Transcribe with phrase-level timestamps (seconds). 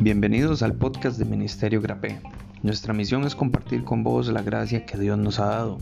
[0.00, 2.20] Bienvenidos al podcast de Ministerio Grapé.
[2.62, 5.78] Nuestra misión es compartir con vos la gracia que Dios nos ha dado,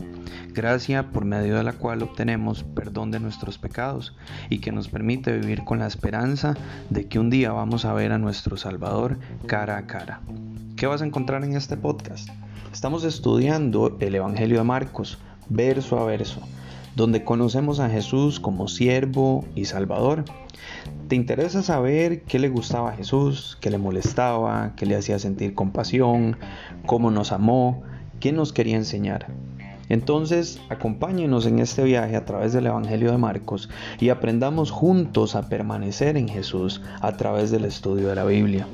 [0.53, 4.15] gracia por medio de la cual obtenemos perdón de nuestros pecados
[4.49, 6.55] y que nos permite vivir con la esperanza
[6.89, 10.21] de que un día vamos a ver a nuestro Salvador cara a cara.
[10.75, 12.29] ¿Qué vas a encontrar en este podcast?
[12.71, 15.17] Estamos estudiando el Evangelio de Marcos,
[15.49, 16.41] verso a verso,
[16.95, 20.25] donde conocemos a Jesús como siervo y Salvador
[21.07, 25.53] ¿Te interesa saber qué le gustaba a Jesús, qué le molestaba, qué le hacía sentir
[25.53, 26.37] compasión,
[26.85, 27.83] cómo nos amó,
[28.19, 29.27] qué nos quería enseñar?
[29.89, 33.67] Entonces, acompáñenos en este viaje a través del Evangelio de Marcos
[33.99, 38.67] y aprendamos juntos a permanecer en Jesús a través del estudio de la Biblia.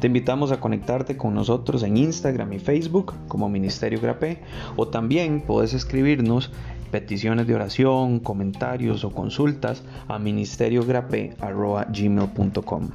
[0.00, 4.40] Te invitamos a conectarte con nosotros en Instagram y Facebook como Ministerio Grapé
[4.74, 6.50] o también puedes escribirnos
[6.90, 12.90] peticiones de oración, comentarios o consultas a ministeriogrape.gmail.com.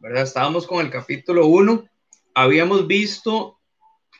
[0.00, 0.22] ¿Verdad?
[0.22, 1.84] Estábamos con el capítulo 1.
[2.34, 3.58] Habíamos visto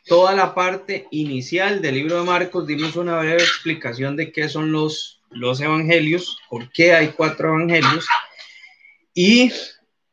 [0.06, 2.66] toda la parte inicial del libro de Marcos.
[2.66, 8.06] Dimos una breve explicación de qué son los, los evangelios, por qué hay cuatro evangelios.
[9.14, 9.52] Y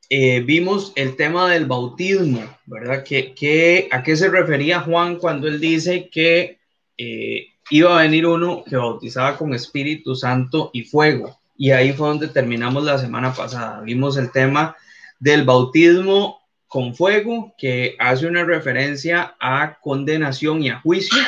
[0.10, 3.04] eh, vimos el tema del bautismo, ¿verdad?
[3.04, 6.58] ¿Qué, a qué se refería Juan cuando él dice que
[6.98, 11.40] eh, iba a venir uno que bautizaba con Espíritu Santo y fuego?
[11.56, 13.82] Y ahí fue donde terminamos la semana pasada.
[13.82, 14.76] Vimos el tema
[15.20, 21.22] del bautismo con fuego, que hace una referencia a condenación y a juicio.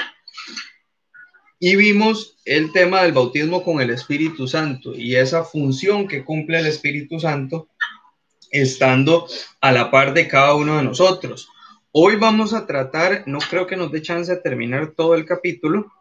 [1.59, 6.59] Y vimos el tema del bautismo con el Espíritu Santo y esa función que cumple
[6.59, 7.67] el Espíritu Santo
[8.52, 9.27] estando
[9.61, 11.49] a la par de cada uno de nosotros.
[11.91, 15.91] Hoy vamos a tratar, no creo que nos dé chance de terminar todo el capítulo,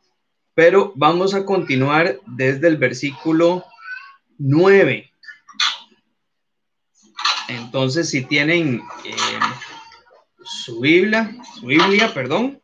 [0.54, 3.64] pero vamos a continuar desde el versículo
[4.38, 5.10] 9.
[7.48, 9.16] Entonces, si tienen eh,
[10.44, 12.60] su Biblia, su Biblia, perdón,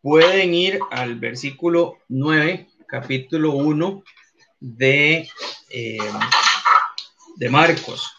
[0.00, 4.04] pueden ir al versículo 9, capítulo 1
[4.60, 5.28] de,
[5.70, 5.98] eh,
[7.36, 8.14] de Marcos.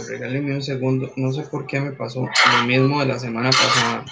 [0.00, 1.12] Voy, regálenme un segundo.
[1.16, 4.04] No sé por qué me pasó lo mismo de la semana pasada.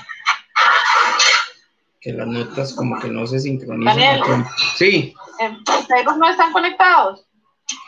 [2.01, 4.47] Que las notas como que no se sincronizan.
[4.77, 5.15] Sí.
[5.41, 7.27] ¿En Facebook no están conectados?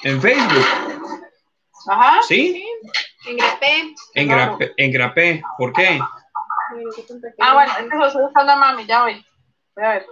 [0.03, 0.67] ¿En Facebook?
[1.89, 2.21] Ajá.
[2.27, 2.65] ¿Sí?
[3.27, 3.95] En Grapé.
[4.15, 4.73] En Grapé.
[4.77, 5.43] En Grapé.
[5.59, 6.01] ¿Por qué?
[7.39, 8.87] Ah, bueno, es que lo estoy buscando a mami.
[8.87, 9.25] Ya voy.
[9.77, 10.07] Voy a ver.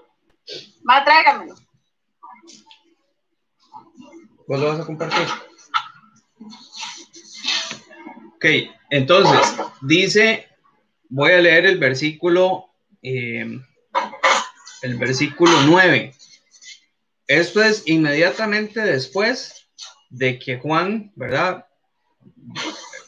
[0.82, 1.54] Más, tráigamelo.
[4.46, 5.26] ¿Vos lo vas a compartir?
[8.38, 8.46] Ok,
[8.90, 9.40] entonces,
[9.82, 10.46] dice,
[11.08, 12.66] voy a leer el versículo,
[13.02, 13.58] eh,
[14.82, 16.14] el versículo 9.
[17.26, 19.66] Esto es inmediatamente después
[20.08, 21.66] de que Juan, ¿verdad?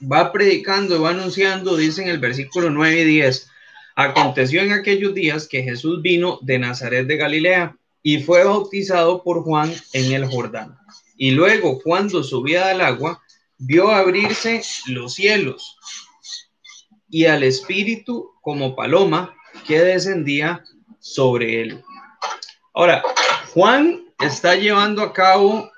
[0.03, 3.49] Va predicando va anunciando, dice en el versículo 9 y 10.
[3.95, 9.45] Aconteció en aquellos días que Jesús vino de Nazaret de Galilea y fue bautizado por
[9.45, 10.77] Juan en el Jordán.
[11.17, 13.23] Y luego, cuando subía del agua,
[13.61, 15.77] vio abrirse los cielos
[17.09, 20.65] y al Espíritu como paloma que descendía
[20.99, 21.85] sobre él.
[22.73, 23.03] Ahora,
[23.53, 25.71] Juan está llevando a cabo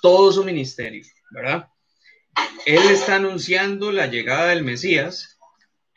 [0.00, 1.68] todo su ministerio, ¿verdad?
[2.64, 5.38] Él está anunciando la llegada del Mesías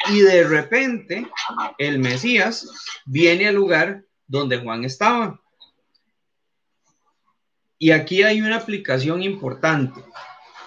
[0.09, 1.27] y de repente
[1.77, 2.67] el Mesías
[3.05, 5.39] viene al lugar donde Juan estaba.
[7.77, 10.03] Y aquí hay una aplicación importante.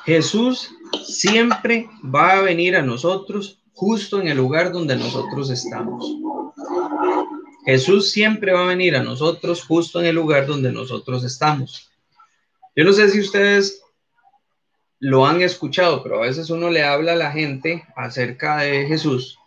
[0.05, 0.71] Jesús
[1.07, 6.15] siempre va a venir a nosotros justo en el lugar donde nosotros estamos.
[7.65, 11.91] Jesús siempre va a venir a nosotros justo en el lugar donde nosotros estamos.
[12.77, 13.83] Yo no sé si ustedes
[14.99, 19.39] lo han escuchado, pero a veces uno le habla a la gente acerca de Jesús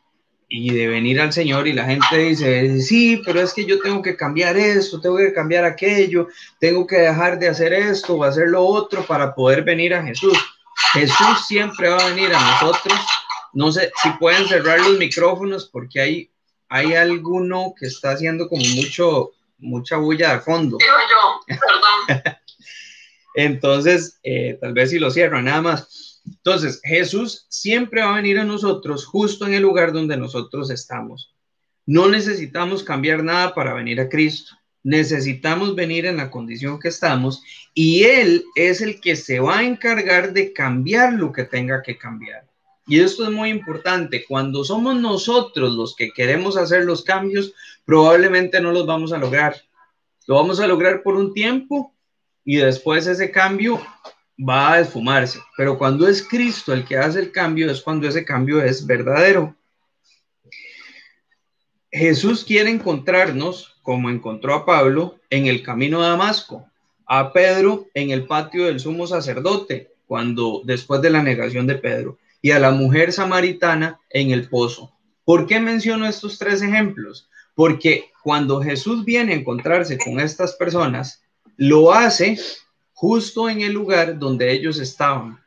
[0.49, 4.01] y de venir al Señor y la gente dice, sí, pero es que yo tengo
[4.01, 6.27] que cambiar esto, tengo que cambiar aquello,
[6.59, 10.37] tengo que dejar de hacer esto o hacer lo otro para poder venir a Jesús.
[10.93, 12.97] Jesús siempre va a venir a nosotros.
[13.53, 16.31] No sé si pueden cerrar los micrófonos porque hay,
[16.69, 20.77] hay alguno que está haciendo como mucho, mucha bulla de fondo.
[20.79, 21.57] yo,
[22.07, 22.23] perdón.
[23.35, 26.06] Entonces, eh, tal vez si lo cierro, nada más.
[26.27, 31.33] Entonces, Jesús siempre va a venir a nosotros justo en el lugar donde nosotros estamos.
[31.85, 34.55] No necesitamos cambiar nada para venir a Cristo.
[34.83, 37.41] Necesitamos venir en la condición que estamos
[37.73, 41.97] y Él es el que se va a encargar de cambiar lo que tenga que
[41.97, 42.47] cambiar.
[42.85, 44.23] Y esto es muy importante.
[44.25, 47.53] Cuando somos nosotros los que queremos hacer los cambios,
[47.85, 49.55] probablemente no los vamos a lograr.
[50.25, 51.93] Lo vamos a lograr por un tiempo
[52.45, 53.81] y después ese cambio
[54.37, 55.39] va a esfumarse.
[55.55, 59.55] Pero cuando es Cristo el que hace el cambio, es cuando ese cambio es verdadero.
[61.91, 66.67] Jesús quiere encontrarnos, como encontró a Pablo, en el camino de Damasco,
[67.05, 72.17] a Pedro en el patio del sumo sacerdote, cuando después de la negación de Pedro,
[72.41, 74.93] y a la mujer samaritana en el pozo.
[75.25, 77.29] ¿Por qué menciono estos tres ejemplos?
[77.55, 81.23] Porque cuando Jesús viene a encontrarse con estas personas,
[81.57, 82.37] lo hace
[82.99, 85.39] justo en el lugar donde ellos estaban.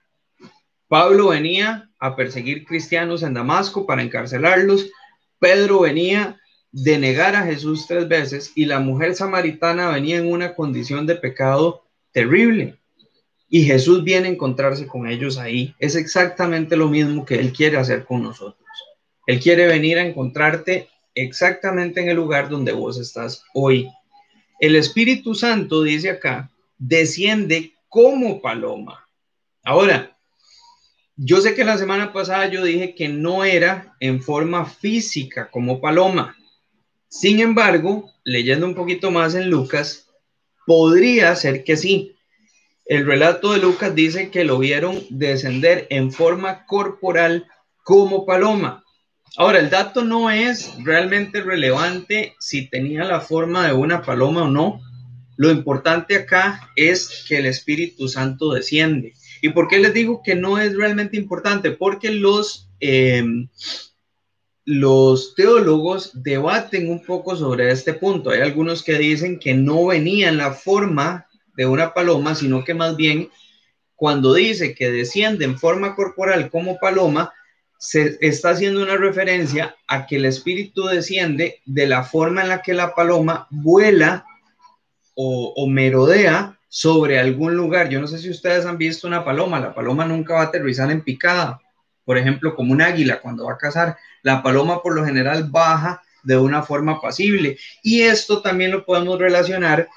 [0.87, 4.89] Pablo venía a perseguir cristianos en Damasco para encarcelarlos.
[5.41, 6.39] Pedro venía
[6.71, 11.17] de negar a Jesús tres veces y la mujer samaritana venía en una condición de
[11.17, 11.83] pecado
[12.13, 12.79] terrible.
[13.49, 15.75] Y Jesús viene a encontrarse con ellos ahí.
[15.81, 18.69] Es exactamente lo mismo que Él quiere hacer con nosotros.
[19.27, 23.89] Él quiere venir a encontrarte exactamente en el lugar donde vos estás hoy.
[24.61, 26.49] El Espíritu Santo, dice acá,
[26.81, 29.07] desciende como paloma.
[29.63, 30.17] Ahora,
[31.17, 35.81] yo sé que la semana pasada yo dije que no era en forma física como
[35.81, 36.35] paloma.
[37.09, 40.09] Sin embargo, leyendo un poquito más en Lucas,
[40.67, 42.17] podría ser que sí.
[42.87, 47.47] El relato de Lucas dice que lo vieron descender en forma corporal
[47.85, 48.83] como paloma.
[49.37, 54.49] Ahora, el dato no es realmente relevante si tenía la forma de una paloma o
[54.49, 54.81] no.
[55.41, 59.15] Lo importante acá es que el Espíritu Santo desciende.
[59.41, 61.71] ¿Y por qué les digo que no es realmente importante?
[61.71, 63.49] Porque los, em,
[64.67, 68.29] los teólogos debaten un poco sobre este punto.
[68.29, 71.27] Hay algunos que dicen que no venía en la forma
[71.57, 73.31] de una paloma, sino que más bien
[73.97, 77.33] cuando dice que desciende en forma corporal como paloma,
[77.79, 82.61] se está haciendo una referencia a que el espíritu desciende de la forma en la
[82.61, 84.27] que la paloma vuela
[85.23, 87.91] o, merodea sobre algún lugar.
[87.91, 90.91] Yo no sé si ustedes han visto una paloma, la paloma nunca va a aterrizar
[90.91, 91.61] en picada,
[92.05, 93.99] por ejemplo, como un águila cuando va a cazar.
[94.23, 97.59] La paloma por lo general baja de una forma pasible.
[97.83, 99.89] Y esto también lo podemos relacionar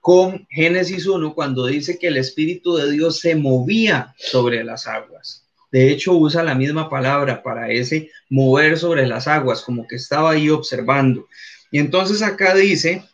[0.00, 5.44] con Génesis 1 cuando dice que el Espíritu de Dios se movía sobre las aguas.
[5.72, 10.30] De hecho, usa la misma palabra para ese mover sobre las aguas, como que estaba
[10.30, 11.26] ahí observando.
[11.70, 13.04] Y entonces acá dice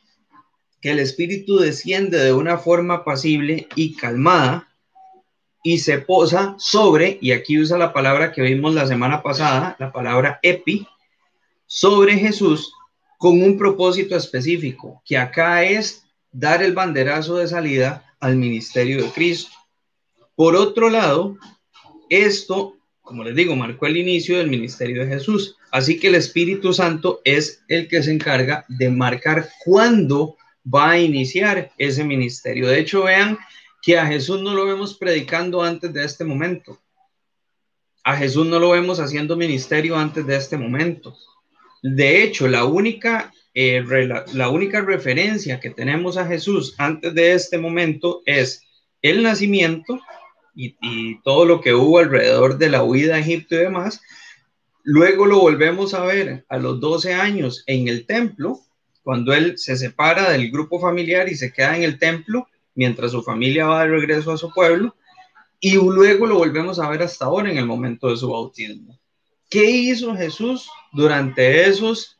[0.85, 4.69] que el espíritu desciende de una forma pasible y calmada
[5.63, 9.91] y se posa sobre, y aquí usa la palabra que vimos la semana pasada, la
[9.91, 10.87] palabra epi,
[11.65, 12.75] sobre Jesús
[13.17, 19.09] con un propósito específico, que acá es dar el banderazo de salida al ministerio de
[19.09, 19.57] Cristo.
[20.35, 21.39] Por otro lado,
[22.11, 25.57] esto, como les digo, marcó el inicio del ministerio de Jesús.
[25.71, 30.99] Así que el Espíritu Santo es el que se encarga de marcar cuándo va a
[30.99, 32.69] iniciar ese ministerio.
[32.69, 33.39] De hecho, vean
[33.83, 36.81] que a Jesús no lo vemos predicando antes de este momento.
[38.03, 41.17] A Jesús no lo vemos haciendo ministerio antes de este momento.
[41.83, 43.85] De hecho, la única, eh,
[44.33, 48.63] la única referencia que tenemos a Jesús antes de este momento es
[49.03, 50.01] el nacimiento
[50.55, 54.01] y, todo lo que hubo alrededor de la huida a Egipto y demás.
[54.83, 58.61] Luego lo volvemos a ver a los 12 años en el templo,
[59.05, 63.23] cuando él se separa del grupo familiar y se queda en el templo mientras su
[63.23, 64.97] familia va de regreso a su pueblo.
[65.61, 68.99] Y luego lo volvemos a ver hasta ahora en el momento de su bautismo.
[69.49, 72.19] ¿Qué hizo Jesús durante esos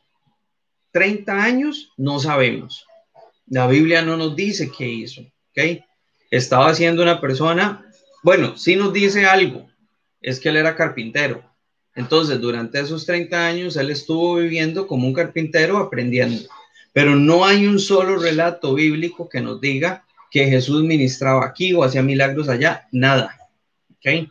[0.91, 1.91] 30 años?
[1.97, 2.85] No sabemos.
[3.47, 5.21] La Biblia no nos dice qué hizo.
[5.51, 5.83] ¿okay?
[6.31, 7.85] Estaba siendo una persona
[8.25, 9.69] bueno, sí nos dice algo,
[10.19, 11.43] es que él era carpintero.
[11.93, 16.49] Entonces, durante esos 30 años, él estuvo viviendo como un carpintero aprendiendo.
[16.95, 21.83] Pero no hay un solo relato bíblico que nos diga que Jesús ministraba aquí o
[21.83, 23.37] hacía milagros allá, nada.
[23.91, 24.29] ¿Ok?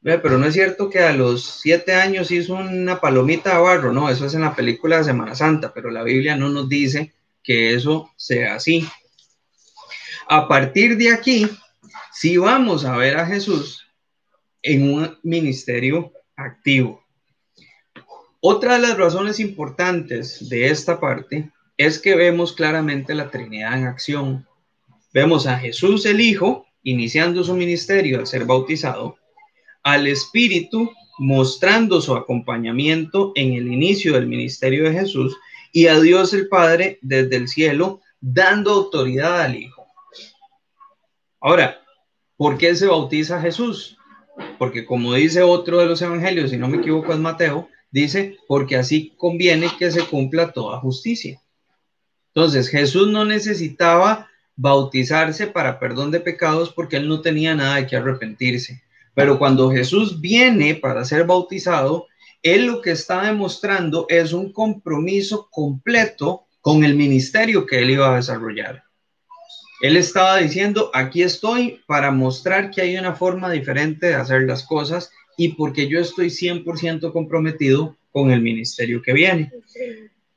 [0.00, 4.08] Pero no es cierto que a los siete años hizo una palomita de barro, no,
[4.08, 7.74] eso es en la película de Semana Santa, pero la Biblia no nos dice que
[7.74, 8.88] eso sea así.
[10.28, 11.50] A partir de aquí,
[12.12, 13.88] si vamos a ver a Jesús
[14.62, 17.04] en un ministerio activo.
[18.38, 23.86] Otra de las razones importantes de esta parte es que vemos claramente la Trinidad en
[23.86, 24.46] acción.
[25.14, 29.16] Vemos a Jesús el Hijo iniciando su ministerio al ser bautizado,
[29.82, 35.36] al Espíritu mostrando su acompañamiento en el inicio del ministerio de Jesús
[35.72, 39.86] y a Dios el Padre desde el cielo dando autoridad al Hijo.
[41.40, 41.80] Ahora,
[42.38, 43.96] ¿Por qué se bautiza Jesús?
[44.56, 48.76] porque como dice otro de los evangelios, si no me equivoco es Mateo, dice, porque
[48.76, 51.40] así conviene que se cumpla toda justicia.
[52.38, 57.86] Entonces, Jesús no necesitaba bautizarse para perdón de pecados porque él no tenía nada de
[57.88, 58.80] que arrepentirse.
[59.12, 62.06] Pero cuando Jesús viene para ser bautizado,
[62.44, 68.12] él lo que está demostrando es un compromiso completo con el ministerio que él iba
[68.12, 68.84] a desarrollar.
[69.82, 74.62] Él estaba diciendo, aquí estoy para mostrar que hay una forma diferente de hacer las
[74.62, 79.50] cosas y porque yo estoy 100% comprometido con el ministerio que viene.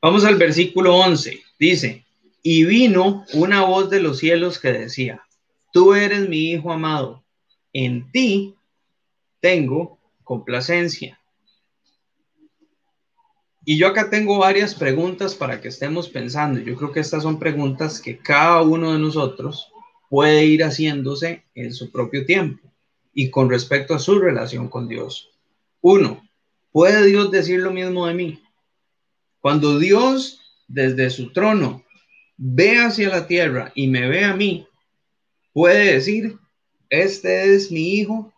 [0.01, 1.39] Vamos al versículo 11.
[1.61, 2.07] Dice,
[2.41, 5.21] y vino una voz de los cielos que decía,
[5.71, 7.23] tú eres mi hijo amado,
[7.71, 8.55] en ti
[9.39, 11.19] tengo complacencia.
[13.63, 16.59] Y yo acá tengo varias preguntas para que estemos pensando.
[16.59, 19.71] Yo creo que estas son preguntas que cada uno de nosotros
[20.09, 22.67] puede ir haciéndose en su propio tiempo
[23.13, 25.29] y con respecto a su relación con Dios.
[25.79, 26.27] Uno,
[26.71, 28.43] ¿puede Dios decir lo mismo de mí?
[29.41, 30.40] Cuando Dios
[30.73, 31.83] desde su trono
[32.37, 34.67] ve hacia la tierra y me ve a mí,
[35.53, 36.37] puede decir,
[36.89, 38.33] este es mi hijo,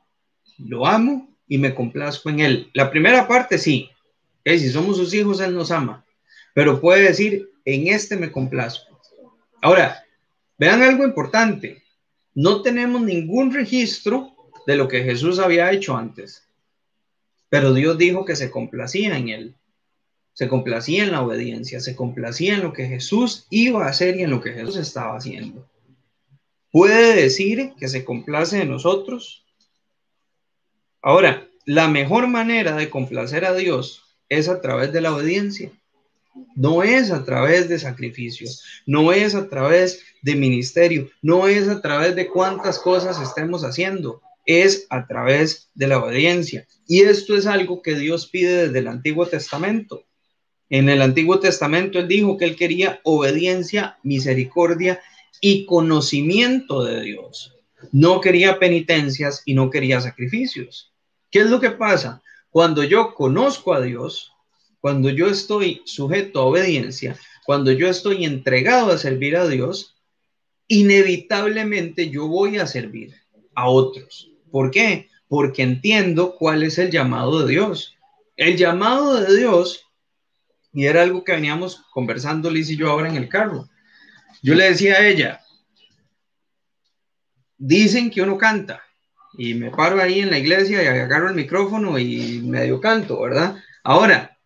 [0.57, 2.69] lo amo y me complazco en él.
[2.73, 3.89] La primera parte sí,
[4.45, 6.05] si somos sus hijos, Él nos ama.
[6.53, 8.99] Pero puede decir, en este me complazco.
[9.61, 10.03] Ahora,
[10.57, 11.81] vean algo importante.
[12.35, 14.35] No tenemos ningún registro
[14.67, 16.47] de lo que Jesús había hecho antes.
[17.49, 19.55] Pero Dios dijo que se complacía en Él.
[20.33, 24.23] Se complacía en la obediencia, se complacía en lo que Jesús iba a hacer y
[24.23, 25.69] en lo que Jesús estaba haciendo.
[26.71, 29.45] ¿Puede decir que se complace en nosotros?
[31.03, 35.71] Ahora, la mejor manera de complacer a Dios es a través de la obediencia.
[36.55, 38.49] No es a través de sacrificio,
[38.87, 44.21] no es a través de ministerio, no es a través de cuántas cosas estemos haciendo,
[44.45, 46.65] es a través de la obediencia.
[46.87, 50.03] Y esto es algo que Dios pide desde el Antiguo Testamento.
[50.69, 55.01] En el Antiguo Testamento Él dijo que Él quería obediencia, misericordia
[55.41, 57.53] y conocimiento de Dios.
[57.91, 60.91] No quería penitencias y no quería sacrificios.
[61.29, 62.21] ¿Qué es lo que pasa?
[62.49, 64.31] Cuando yo conozco a Dios,
[64.79, 69.95] cuando yo estoy sujeto a obediencia, cuando yo estoy entregado a servir a Dios,
[70.67, 73.15] inevitablemente yo voy a servir
[73.55, 74.29] a otros.
[74.51, 75.09] ¿Por qué?
[75.27, 77.97] Porque entiendo cuál es el llamado de Dios.
[78.37, 79.87] El llamado de Dios,
[80.73, 83.69] y era algo que veníamos conversando Liz y yo ahora en el carro.
[84.41, 85.39] Yo le decía a ella,
[87.57, 88.83] dicen que uno canta,
[89.37, 93.55] y me paro ahí en la iglesia y agarro el micrófono y medio canto, ¿verdad?
[93.83, 94.37] Ahora,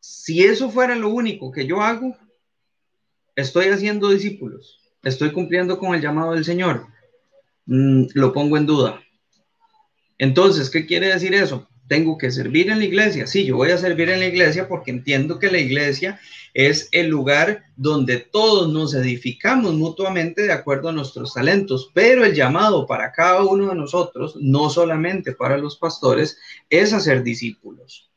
[0.00, 2.16] si eso fuera lo único que yo hago,
[3.36, 6.86] estoy haciendo discípulos, estoy cumpliendo con el llamado del Señor,
[7.66, 9.00] mm, lo pongo en duda.
[10.18, 11.68] Entonces, ¿qué quiere decir eso?
[11.92, 13.26] Tengo que servir en la iglesia.
[13.26, 16.18] Sí, yo voy a servir en la iglesia porque entiendo que la iglesia
[16.54, 22.32] es el lugar donde todos nos edificamos mutuamente de acuerdo a nuestros talentos, pero el
[22.32, 26.38] llamado para cada uno de nosotros, no solamente para los pastores,
[26.70, 28.10] es hacer discípulos.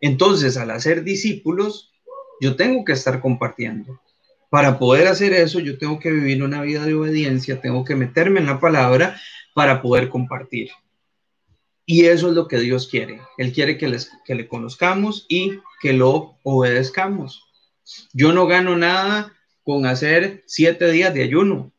[0.00, 1.92] Entonces, al hacer discípulos,
[2.40, 4.00] yo tengo que estar compartiendo.
[4.50, 8.40] Para poder hacer eso, yo tengo que vivir una vida de obediencia, tengo que meterme
[8.40, 9.16] en la palabra
[9.54, 10.70] para poder compartir.
[11.86, 13.20] Y eso es lo que Dios quiere.
[13.36, 17.42] Él quiere que, les, que le conozcamos y que lo obedezcamos.
[18.12, 21.72] Yo no gano nada con hacer siete días de ayuno.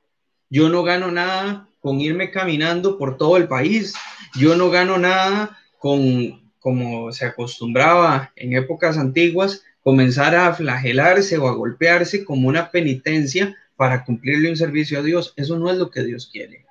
[0.49, 3.95] Yo no gano nada con irme caminando por todo el país.
[4.35, 11.47] Yo no gano nada con, como se acostumbraba en épocas antiguas, comenzar a flagelarse o
[11.47, 15.33] a golpearse como una penitencia para cumplirle un servicio a Dios.
[15.35, 16.65] Eso no es lo que Dios quiere.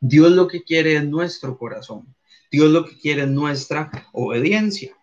[0.00, 2.14] Dios lo que quiere es nuestro corazón.
[2.50, 4.96] Dios lo que quiere es nuestra obediencia.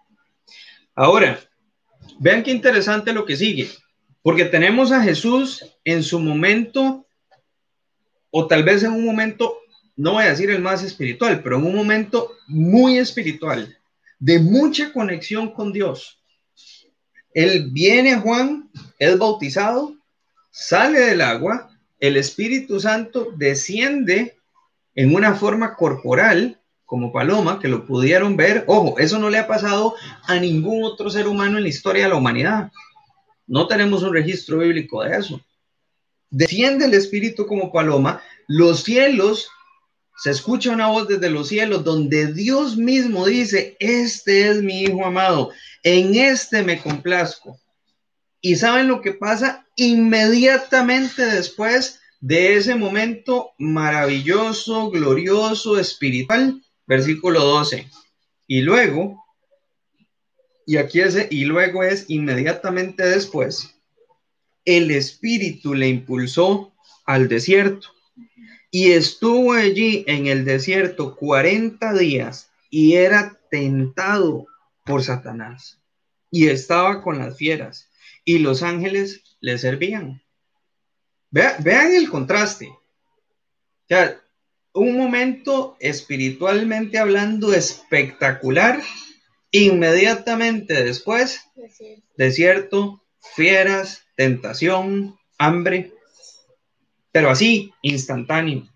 [0.96, 1.40] Ahora,
[2.20, 3.70] vean qué interesante lo que sigue,
[4.22, 7.06] porque tenemos a Jesús en su momento,
[8.32, 9.58] o tal vez en un momento,
[9.96, 13.78] no voy a decir el más espiritual, pero en un momento muy espiritual,
[14.20, 16.20] de mucha conexión con Dios.
[17.34, 19.96] Él viene Juan, es bautizado,
[20.52, 24.38] sale del agua, el Espíritu Santo desciende
[24.96, 28.64] en una forma corporal como Paloma, que lo pudieron ver.
[28.66, 32.10] Ojo, eso no le ha pasado a ningún otro ser humano en la historia de
[32.10, 32.72] la humanidad.
[33.46, 35.42] No tenemos un registro bíblico de eso.
[36.30, 39.50] Desciende el Espíritu como Paloma, los cielos,
[40.16, 45.06] se escucha una voz desde los cielos donde Dios mismo dice, este es mi Hijo
[45.06, 45.52] amado,
[45.84, 47.60] en este me complazco.
[48.40, 57.88] Y saben lo que pasa inmediatamente después de ese momento maravilloso, glorioso, espiritual versículo 12.
[58.48, 59.24] Y luego,
[60.66, 63.76] y aquí ese, y luego es inmediatamente después,
[64.66, 66.74] el Espíritu le impulsó
[67.06, 67.88] al desierto
[68.72, 74.46] y estuvo allí en el desierto 40 días y era tentado
[74.86, 75.80] por Satanás
[76.32, 77.90] y estaba con las fieras
[78.26, 80.22] y los ángeles le servían.
[81.32, 82.68] vean el contraste.
[82.68, 84.22] O sea,
[84.80, 88.82] un momento espiritualmente hablando espectacular.
[89.52, 91.42] Inmediatamente después,
[92.18, 93.02] desierto,
[93.36, 95.94] fieras, tentación, hambre,
[97.12, 98.68] pero así, instantáneo.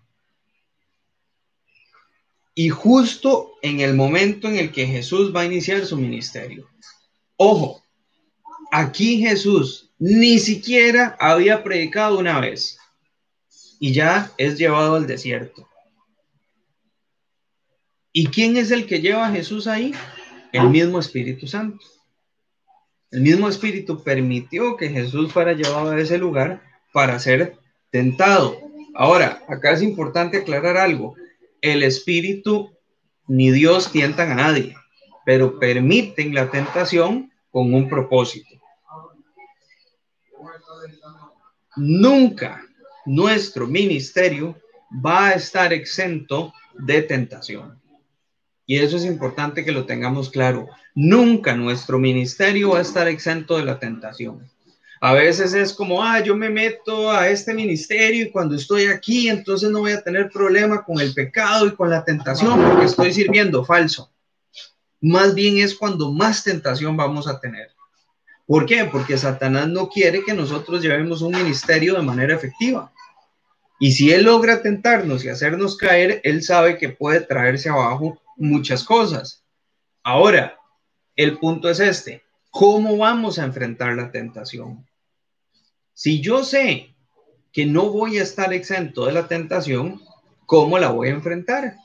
[2.54, 6.68] Y justo en el momento en el que Jesús va a iniciar su ministerio.
[7.36, 7.82] Ojo,
[8.70, 12.78] aquí Jesús ni siquiera había predicado una vez
[13.78, 15.68] y ya es llevado al desierto.
[18.12, 19.94] ¿Y quién es el que lleva a Jesús ahí?
[20.52, 21.84] El mismo Espíritu Santo.
[23.10, 27.56] El mismo Espíritu permitió que Jesús fuera llevado a ese lugar para ser
[27.90, 28.58] tentado.
[28.94, 31.14] Ahora, acá es importante aclarar algo.
[31.62, 32.76] El Espíritu
[33.28, 34.76] ni Dios tientan a nadie,
[35.24, 38.56] pero permiten la tentación con un propósito.
[41.76, 42.62] Nunca
[43.06, 44.58] nuestro ministerio
[45.04, 47.81] va a estar exento de tentación.
[48.66, 50.68] Y eso es importante que lo tengamos claro.
[50.94, 54.48] Nunca nuestro ministerio va a estar exento de la tentación.
[55.00, 59.28] A veces es como, ah, yo me meto a este ministerio y cuando estoy aquí,
[59.28, 63.12] entonces no voy a tener problema con el pecado y con la tentación porque estoy
[63.12, 64.12] sirviendo falso.
[65.00, 67.70] Más bien es cuando más tentación vamos a tener.
[68.46, 68.84] ¿Por qué?
[68.84, 72.92] Porque Satanás no quiere que nosotros llevemos un ministerio de manera efectiva.
[73.80, 78.84] Y si él logra tentarnos y hacernos caer, él sabe que puede traerse abajo muchas
[78.84, 79.44] cosas.
[80.02, 80.58] Ahora,
[81.16, 82.22] el punto es este.
[82.50, 84.86] ¿Cómo vamos a enfrentar la tentación?
[85.94, 86.94] Si yo sé
[87.52, 90.02] que no voy a estar exento de la tentación,
[90.46, 91.76] ¿cómo la voy a enfrentar?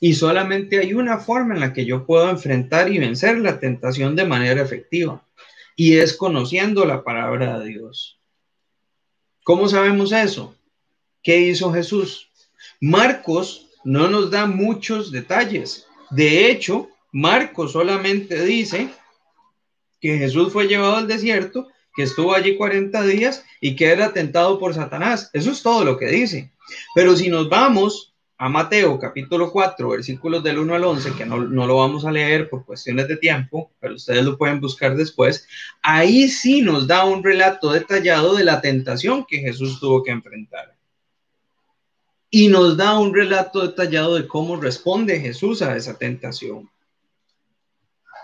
[0.00, 4.16] Y solamente hay una forma en la que yo puedo enfrentar y vencer la tentación
[4.16, 5.24] de manera efectiva
[5.76, 8.18] y es conociendo la palabra de Dios.
[9.44, 10.54] ¿Cómo sabemos eso?
[11.22, 12.30] ¿Qué hizo Jesús?
[12.80, 15.86] Marcos no nos da muchos detalles.
[16.10, 18.88] De hecho, Marcos solamente dice
[20.00, 24.58] que Jesús fue llevado al desierto, que estuvo allí 40 días y que era tentado
[24.58, 25.30] por Satanás.
[25.32, 26.50] Eso es todo lo que dice.
[26.94, 31.36] Pero si nos vamos a Mateo capítulo 4, versículos del 1 al 11, que no,
[31.38, 35.46] lo vamos a leer por cuestiones de tiempo, pero ustedes lo pueden buscar después,
[35.82, 40.74] ahí sí nos da un relato detallado de la tentación que Jesús tuvo que enfrentar.
[42.30, 46.70] Y nos da un relato detallado de cómo responde Jesús a esa tentación.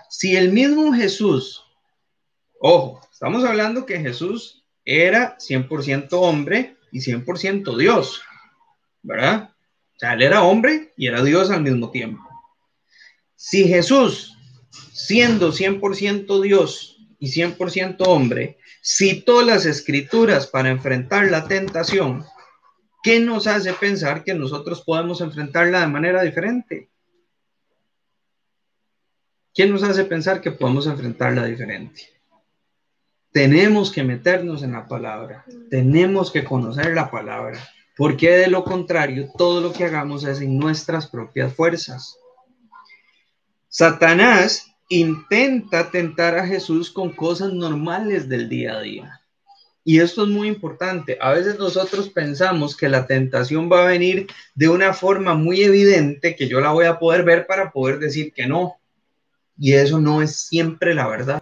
[0.08, 1.64] Si el mismo Jesús,
[2.60, 8.22] ojo, estamos hablando que Jesús era 100% hombre y 100% Dios,
[9.02, 9.50] ¿verdad?
[9.96, 12.22] O sea, él era hombre y era Dios al mismo tiempo.
[13.34, 14.36] Si Jesús,
[14.92, 22.24] siendo 100% Dios y 100% hombre, citó las escrituras para enfrentar la tentación,
[23.06, 26.90] ¿qué nos hace pensar que nosotros podemos enfrentarla de manera diferente?
[29.54, 32.02] ¿Quién nos hace pensar que podemos enfrentarla diferente?
[33.30, 37.60] Tenemos que meternos en la palabra, tenemos que conocer la palabra
[37.96, 42.18] porque de lo contrario, todo lo que hagamos es en nuestras propias fuerzas.
[43.68, 49.20] Satanás intenta tentar a Jesús con cosas normales del día a día.
[49.88, 51.16] Y esto es muy importante.
[51.20, 56.34] A veces nosotros pensamos que la tentación va a venir de una forma muy evidente
[56.34, 58.80] que yo la voy a poder ver para poder decir que no.
[59.56, 61.40] Y eso no es siempre la verdad.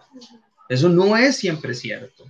[0.68, 2.26] Eso no es siempre cierto.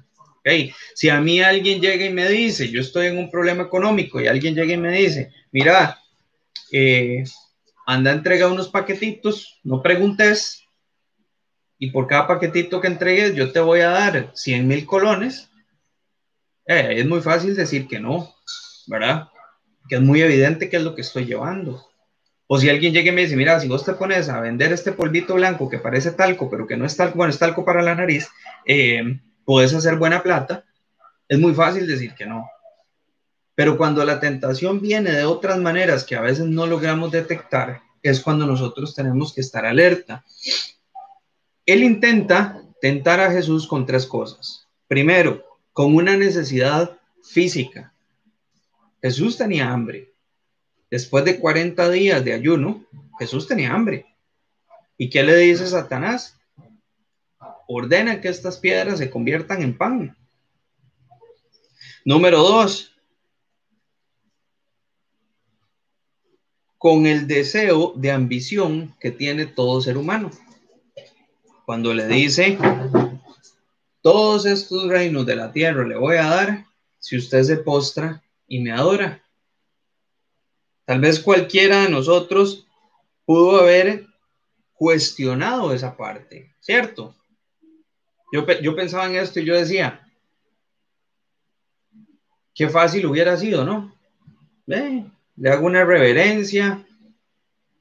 [0.95, 4.29] Si a mí alguien llega y me dice, yo estoy en un problema económico y
[4.29, 5.99] alguien llega y me dice, mira,
[6.71, 7.25] eh,
[7.87, 10.63] anda a entregar unos paquetitos, no preguntes,
[11.77, 15.51] y por cada paquetito que entregues yo te voy a dar 100 mil colones,
[16.67, 18.35] eh, es muy fácil decir que no,
[18.87, 19.29] ¿verdad?
[19.89, 21.87] Que es muy evidente que es lo que estoy llevando.
[22.47, 24.93] O si alguien llega y me dice, mira, si vos te pones a vender este
[24.93, 27.95] polvito blanco que parece talco, pero que no es talco, bueno, es talco para la
[27.95, 28.29] nariz,
[28.67, 30.65] eh, puedes hacer buena plata,
[31.29, 32.49] es muy fácil decir que no.
[33.55, 38.21] Pero cuando la tentación viene de otras maneras que a veces no logramos detectar, es
[38.21, 40.25] cuando nosotros tenemos que estar alerta.
[41.65, 44.69] Él intenta tentar a Jesús con tres cosas.
[44.87, 45.43] Primero,
[45.75, 47.93] con una necesidad física.
[49.03, 50.13] Jesús tenía hambre.
[50.91, 52.87] después de 40 días de ayuno,
[53.19, 54.07] Jesús tenía hambre.
[54.97, 56.39] ¿Y qué le dice Satanás?
[57.67, 60.17] Ordena que estas piedras se conviertan en pan.
[62.05, 62.93] Número dos,
[66.79, 70.31] con el deseo de ambición que tiene todo ser humano.
[71.67, 72.59] Cuando le dice,
[74.05, 76.67] todos estos reinos de la tierra le voy a dar
[76.99, 79.25] si usted se postra y me adora.
[80.85, 82.67] Tal vez cualquiera de nosotros
[83.25, 84.07] pudo haber
[84.75, 87.15] cuestionado esa parte, ¿cierto?
[88.31, 90.07] Yo, yo pensaba en esto y yo decía,
[92.55, 93.91] qué fácil hubiera sido, ¿no?
[94.67, 96.87] le hago una reverencia,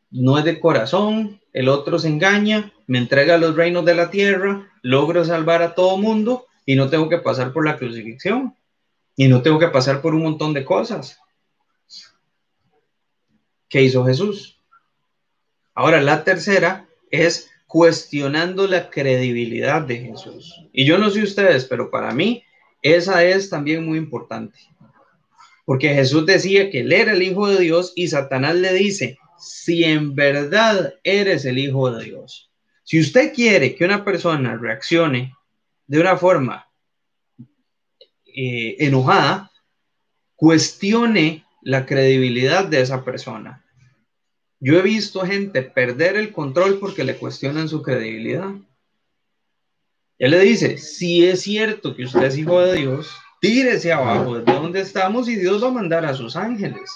[0.09, 4.71] no es de corazón, el otro se engaña, me entrega los reinos de la tierra,
[4.81, 8.55] logro salvar a todo mundo y no tengo que pasar por la crucifixión
[9.15, 11.19] y no tengo que pasar por un montón de cosas.
[13.69, 14.59] ¿Qué hizo Jesús?
[15.73, 20.53] Ahora, la tercera es cuestionando la credibilidad de Jesús.
[20.71, 22.43] Y yo no sé ustedes, pero para mí
[22.83, 24.59] esa es también muy importante.
[25.65, 29.83] Porque Jesús decía que él era el Hijo de Dios y Satanás le dice, si
[29.83, 32.51] en verdad eres el Hijo de Dios,
[32.83, 35.35] si usted quiere que una persona reaccione
[35.87, 36.67] de una forma
[38.25, 39.51] eh, enojada,
[40.35, 43.63] cuestione la credibilidad de esa persona.
[44.59, 48.49] Yo he visto gente perder el control porque le cuestionan su credibilidad.
[50.17, 54.53] Él le dice, si es cierto que usted es hijo de Dios, tírese abajo desde
[54.53, 56.89] donde estamos y Dios va a mandar a sus ángeles.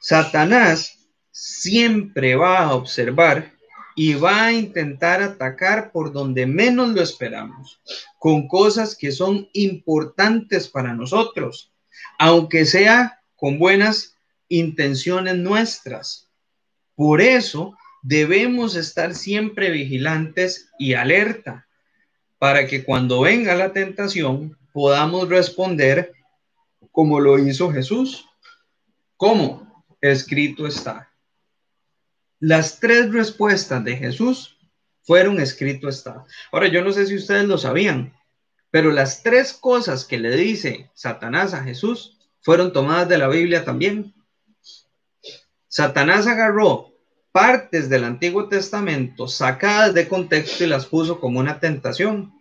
[0.00, 0.99] Satanás
[1.30, 3.52] siempre va a observar
[3.96, 7.80] y va a intentar atacar por donde menos lo esperamos,
[8.18, 11.72] con cosas que son importantes para nosotros,
[12.18, 14.16] aunque sea con buenas
[14.48, 16.28] intenciones nuestras.
[16.94, 21.66] Por eso debemos estar siempre vigilantes y alerta
[22.38, 26.12] para que cuando venga la tentación podamos responder
[26.90, 28.26] como lo hizo Jesús.
[29.16, 29.84] ¿Cómo?
[30.00, 31.09] Escrito está.
[32.40, 34.56] Las tres respuestas de Jesús
[35.02, 36.24] fueron escrito está.
[36.50, 38.14] Ahora, yo no sé si ustedes lo sabían,
[38.70, 43.64] pero las tres cosas que le dice Satanás a Jesús fueron tomadas de la Biblia
[43.64, 44.14] también.
[45.68, 46.94] Satanás agarró
[47.30, 52.32] partes del Antiguo Testamento sacadas de contexto y las puso como una tentación.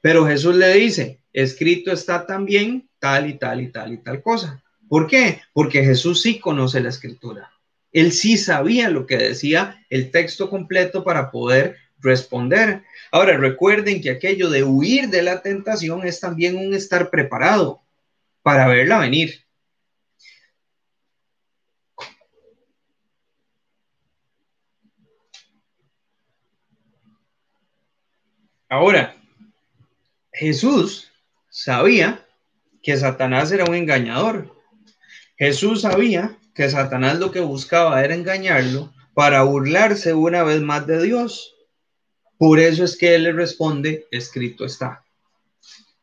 [0.00, 4.62] Pero Jesús le dice, escrito está también tal y tal y tal y tal cosa.
[4.88, 5.42] ¿Por qué?
[5.52, 7.50] Porque Jesús sí conoce la escritura.
[7.92, 12.84] Él sí sabía lo que decía el texto completo para poder responder.
[13.10, 17.82] Ahora, recuerden que aquello de huir de la tentación es también un estar preparado
[18.42, 19.44] para verla venir.
[28.68, 29.16] Ahora,
[30.32, 31.10] Jesús
[31.48, 32.24] sabía
[32.84, 34.56] que Satanás era un engañador.
[35.36, 41.02] Jesús sabía que Satanás lo que buscaba era engañarlo para burlarse una vez más de
[41.02, 41.54] Dios.
[42.38, 45.04] Por eso es que él le responde, escrito está.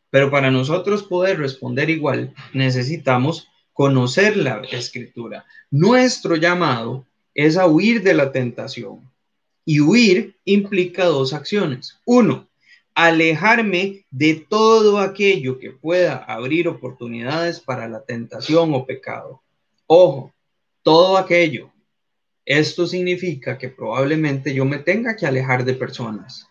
[0.10, 5.46] Pero para nosotros poder responder igual, necesitamos conocer la escritura.
[5.70, 9.02] Nuestro llamado es a huir de la tentación.
[9.66, 12.00] Y huir implica dos acciones.
[12.06, 12.48] Uno,
[12.96, 19.44] alejarme de todo aquello que pueda abrir oportunidades para la tentación o pecado.
[19.86, 20.34] Ojo,
[20.88, 21.74] todo aquello.
[22.46, 26.48] Esto significa que probablemente yo me tenga que alejar de personas.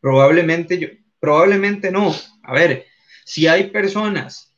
[0.00, 0.88] Probablemente yo,
[1.20, 2.12] probablemente no.
[2.42, 2.86] A ver,
[3.24, 4.52] si hay personas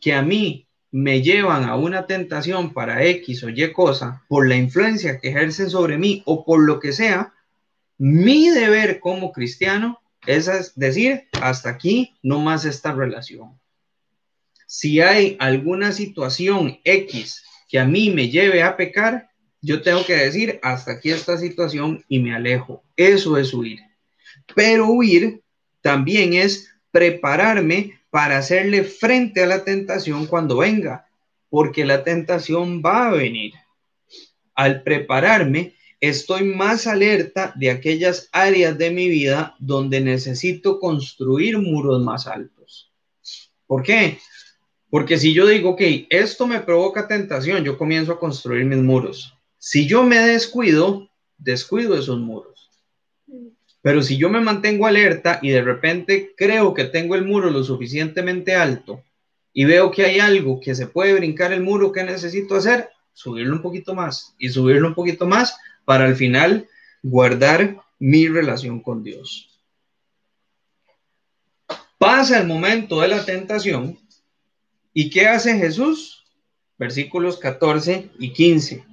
[0.00, 4.56] que a mí me llevan a una tentación para X o Y cosa por la
[4.56, 7.34] influencia que ejercen sobre mí o por lo que sea,
[7.98, 13.60] mi deber como cristiano es decir, hasta aquí no más esta relación.
[14.66, 17.42] Si hay alguna situación X
[17.74, 22.04] que a mí me lleve a pecar, yo tengo que decir hasta aquí esta situación
[22.08, 22.84] y me alejo.
[22.96, 23.80] Eso es huir.
[24.54, 25.42] Pero huir
[25.80, 31.08] también es prepararme para hacerle frente a la tentación cuando venga,
[31.50, 33.54] porque la tentación va a venir.
[34.54, 42.00] Al prepararme, estoy más alerta de aquellas áreas de mi vida donde necesito construir muros
[42.04, 42.92] más altos.
[43.66, 44.18] ¿Por qué?
[44.94, 49.36] Porque si yo digo, ok, esto me provoca tentación, yo comienzo a construir mis muros.
[49.58, 52.70] Si yo me descuido, descuido esos muros.
[53.82, 57.64] Pero si yo me mantengo alerta y de repente creo que tengo el muro lo
[57.64, 59.02] suficientemente alto
[59.52, 63.56] y veo que hay algo que se puede brincar el muro que necesito hacer, subirlo
[63.56, 66.68] un poquito más y subirlo un poquito más para al final
[67.02, 69.58] guardar mi relación con Dios.
[71.98, 73.98] Pasa el momento de la tentación
[74.94, 76.24] y ¿qué hace Jesús?
[76.78, 78.84] Versículos 14 y 15.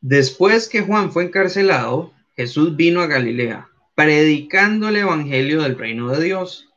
[0.00, 6.24] Después que Juan fue encarcelado, Jesús vino a Galilea, predicando el evangelio del reino de
[6.24, 6.70] Dios,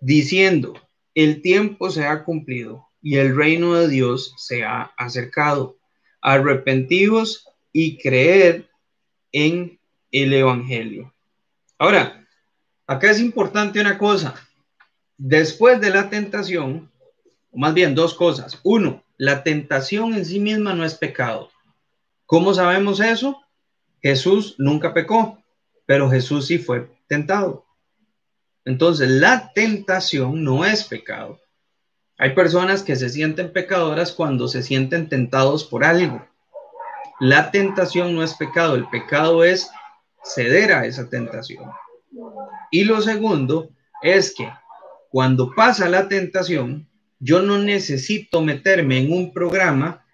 [0.00, 0.74] diciendo,
[1.14, 5.76] el tiempo se ha cumplido y el reino de Dios se ha acercado.
[6.20, 8.64] Arrepentidos y creed
[9.32, 9.80] en
[10.12, 11.14] el evangelio.
[11.78, 12.26] Ahora,
[12.86, 14.45] acá es importante una cosa.
[15.18, 16.90] Después de la tentación,
[17.50, 18.60] o más bien dos cosas.
[18.62, 21.50] Uno, la tentación en sí misma no es pecado.
[22.26, 23.42] ¿Cómo sabemos eso?
[24.02, 25.42] Jesús nunca pecó,
[25.86, 27.64] pero Jesús sí fue tentado.
[28.64, 31.40] Entonces, la tentación no es pecado.
[32.18, 36.26] Hay personas que se sienten pecadoras cuando se sienten tentados por algo.
[37.20, 39.70] La tentación no es pecado, el pecado es
[40.22, 41.64] ceder a esa tentación.
[42.70, 43.70] Y lo segundo
[44.02, 44.50] es que
[45.10, 46.88] cuando pasa la tentación,
[47.18, 50.04] yo no necesito meterme en un programa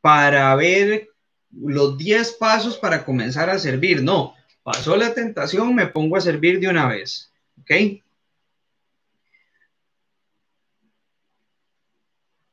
[0.00, 1.08] para ver
[1.50, 4.02] los 10 pasos para comenzar a servir.
[4.02, 7.32] No, pasó la tentación, me pongo a servir de una vez.
[7.60, 8.02] ¿Ok?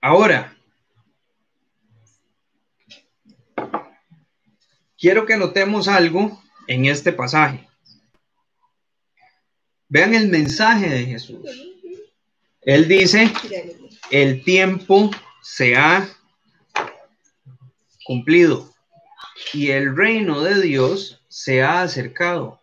[0.02, 0.56] Ahora,
[4.98, 7.68] quiero que notemos algo en este pasaje.
[9.90, 11.69] Vean el mensaje de Jesús.
[12.62, 13.32] Él dice,
[14.12, 16.08] el tiempo se ha
[18.04, 18.74] cumplido
[19.54, 22.60] y el reino de Dios se ha acercado.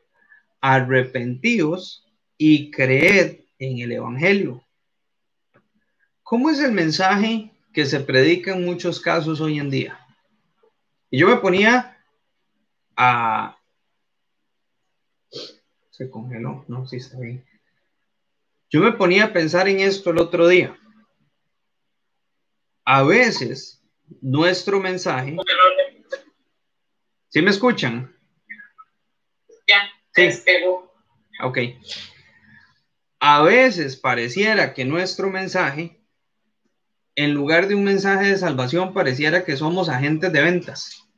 [0.61, 2.05] Arrepentíos
[2.37, 4.63] y creed en el Evangelio.
[6.23, 10.01] ¿Cómo es el mensaje que se predica en muchos casos hoy en día?
[11.11, 11.97] Y yo me ponía
[12.97, 13.57] a...
[15.91, 17.45] Se congeló, no, sí está bien.
[18.71, 20.77] Yo me ponía a pensar en esto el otro día.
[22.85, 23.83] A veces
[24.21, 25.37] nuestro mensaje...
[27.29, 28.15] ¿Sí me escuchan?
[29.69, 30.43] Ya, sí.
[31.43, 31.59] Ok.
[33.21, 36.01] A veces pareciera que nuestro mensaje,
[37.15, 41.09] en lugar de un mensaje de salvación, pareciera que somos agentes de ventas.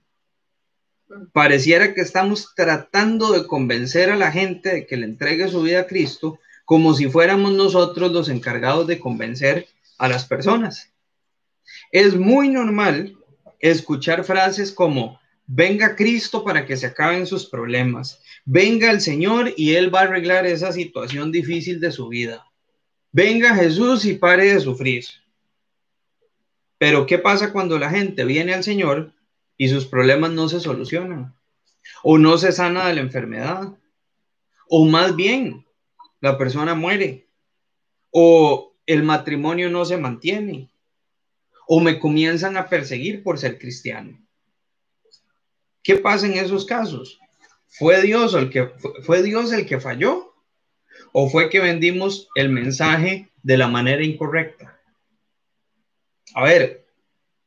[1.33, 5.81] Pareciera que estamos tratando de convencer a la gente de que le entregue su vida
[5.81, 10.93] a Cristo como si fuéramos nosotros los encargados de convencer a las personas.
[11.93, 13.17] Es muy normal
[13.59, 19.77] escuchar frases como, venga Cristo para que se acaben sus problemas, venga el Señor y
[19.77, 22.45] Él va a arreglar esa situación difícil de su vida,
[23.13, 25.07] venga Jesús y pare de sufrir.
[26.77, 29.15] Pero ¿qué pasa cuando la gente viene al Señor
[29.57, 31.35] y sus problemas no se solucionan?
[32.03, 33.73] O no se sana de la enfermedad.
[34.69, 35.65] O más bien,
[36.21, 37.29] la persona muere.
[38.11, 40.71] O el matrimonio no se mantiene.
[41.67, 44.19] O me comienzan a perseguir por ser cristiano.
[45.83, 47.19] ¿Qué pasa en esos casos?
[47.69, 48.71] ¿Fue Dios el que,
[49.05, 50.35] fue Dios el que falló?
[51.13, 54.81] ¿O fue que vendimos el mensaje de la manera incorrecta?
[56.35, 56.87] A ver,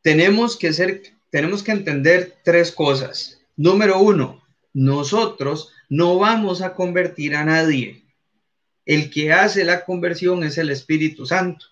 [0.01, 3.41] tenemos que ser, tenemos que entender tres cosas.
[3.55, 8.01] Número uno, nosotros no vamos a convertir a nadie.
[8.86, 11.65] El que hace la conversión es el Espíritu Santo.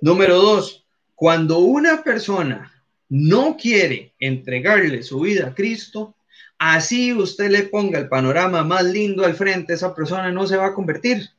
[0.00, 2.72] Número dos, cuando una persona
[3.08, 6.14] no quiere entregarle su vida a Cristo,
[6.58, 10.66] así usted le ponga el panorama más lindo al frente, esa persona no se va
[10.66, 11.30] a convertir.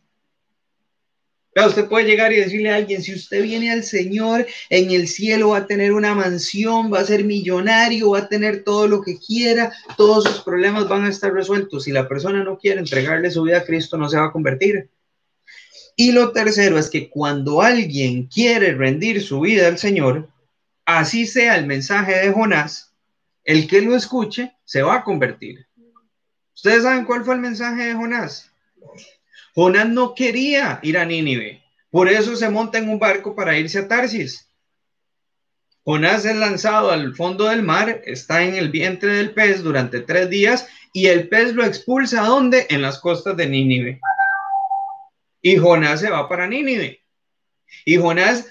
[1.65, 5.49] Usted puede llegar y decirle a alguien, si usted viene al Señor, en el cielo
[5.49, 9.17] va a tener una mansión, va a ser millonario, va a tener todo lo que
[9.17, 11.85] quiera, todos sus problemas van a estar resueltos.
[11.85, 14.89] Si la persona no quiere entregarle su vida a Cristo, no se va a convertir.
[15.99, 20.29] Y lo tercero es que cuando alguien quiere rendir su vida al Señor,
[20.85, 22.93] así sea el mensaje de Jonás,
[23.43, 25.65] el que lo escuche se va a convertir.
[26.55, 28.51] ¿Ustedes saben cuál fue el mensaje de Jonás?
[29.55, 33.79] Jonás no quería ir a Nínive, por eso se monta en un barco para irse
[33.79, 34.47] a Tarsis.
[35.83, 40.29] Jonás es lanzado al fondo del mar, está en el vientre del pez durante tres
[40.29, 42.67] días y el pez lo expulsa ¿a dónde?
[42.69, 43.99] En las costas de Nínive.
[45.47, 46.99] Y Jonás se va para Nínive.
[47.85, 48.47] Y Jonás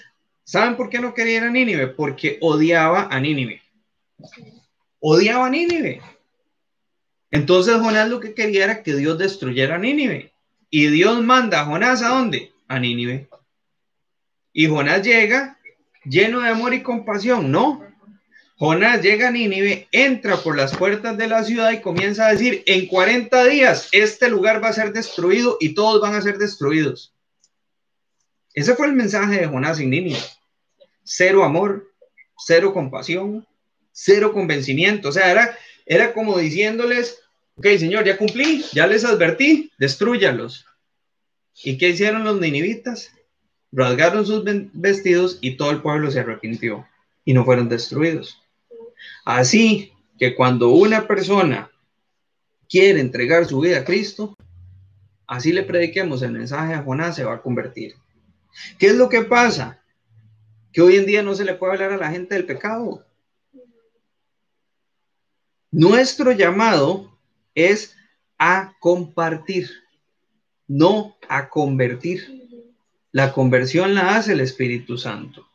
[0.47, 1.87] ¿Saben por qué no quería ir a Nínive?
[1.87, 3.61] Porque odiaba a Nínive.
[4.99, 6.01] Odiaba a Nínive.
[7.29, 10.31] Entonces Jonás lo que quería era que Dios destruyera a Nínive.
[10.69, 12.53] Y Dios manda a Jonás a dónde?
[12.69, 13.27] A Nínive.
[14.53, 15.59] Y Jonás llega,
[16.05, 17.83] lleno de amor y compasión, no.
[18.59, 22.63] Jonás llega a Nínive, entra por las puertas de la ciudad y comienza a decir,
[22.65, 27.13] en 40 días este lugar va a ser destruido y todos van a ser destruidos.
[28.55, 30.17] Ese fue el mensaje de Jonás en Nínive.
[31.03, 31.93] Cero amor,
[32.35, 33.45] cero compasión,
[33.91, 35.09] cero convencimiento.
[35.09, 37.19] O sea, era, era como diciéndoles,
[37.57, 40.65] ok, señor, ya cumplí, ya les advertí, destruyalos.
[41.63, 43.11] ¿Y qué hicieron los ninivitas?
[43.71, 44.43] Rasgaron sus
[44.73, 46.87] vestidos y todo el pueblo se arrepintió
[47.23, 48.41] y no fueron destruidos.
[49.27, 51.69] Así que cuando una persona
[52.69, 54.37] quiere entregar su vida a Cristo,
[55.27, 57.95] así le prediquemos el mensaje a Jonás, se va a convertir.
[58.79, 59.83] ¿Qué es lo que pasa?
[60.71, 63.05] Que hoy en día no se le puede hablar a la gente del pecado.
[65.71, 67.19] Nuestro llamado
[67.53, 67.97] es
[68.37, 69.69] a compartir,
[70.69, 72.47] no a convertir.
[73.11, 75.45] La conversión la hace el Espíritu Santo.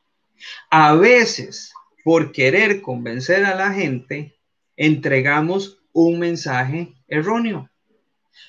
[0.68, 1.72] A veces,
[2.04, 4.34] por querer convencer a la gente,
[4.76, 7.70] entregamos un mensaje erróneo.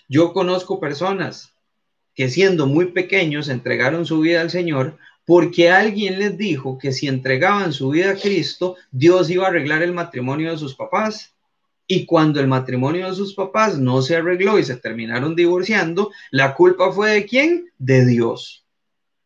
[0.08, 1.54] Yo conozco personas
[2.16, 7.08] que siendo muy pequeños entregaron su vida al Señor porque alguien les dijo que si
[7.08, 11.34] entregaban su vida a Cristo, Dios iba a arreglar el matrimonio de sus papás.
[11.88, 16.56] Y cuando el matrimonio de sus papás no se arregló y se terminaron divorciando, la
[16.56, 17.70] culpa fue de quién?
[17.78, 18.63] De Dios.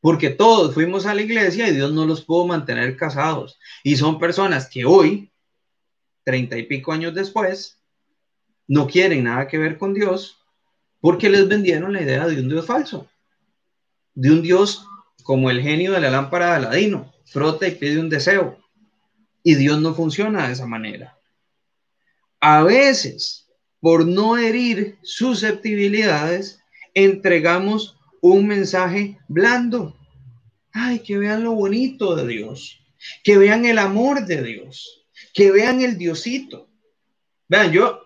[0.08, 3.60] Porque todos fuimos a la iglesia y Dios no los pudo mantener casados.
[3.84, 5.34] Y son personas que hoy,
[6.24, 7.82] treinta y pico años después,
[8.70, 10.38] no quieren nada que ver con Dios
[11.02, 13.10] porque les vendieron la idea de un Dios falso,
[14.14, 14.88] de un Dios
[15.24, 18.58] como el genio de la lámpara de Aladino, frota y pide un deseo.
[19.44, 21.18] Y Dios no funciona de esa manera.
[22.40, 23.50] A veces,
[23.82, 26.62] por no herir susceptibilidades,
[26.94, 29.97] entregamos un mensaje blando.
[30.72, 32.80] Ay, que vean lo bonito de Dios,
[33.24, 36.70] que vean el amor de Dios, que vean el Diosito.
[37.48, 38.02] Vean, yo,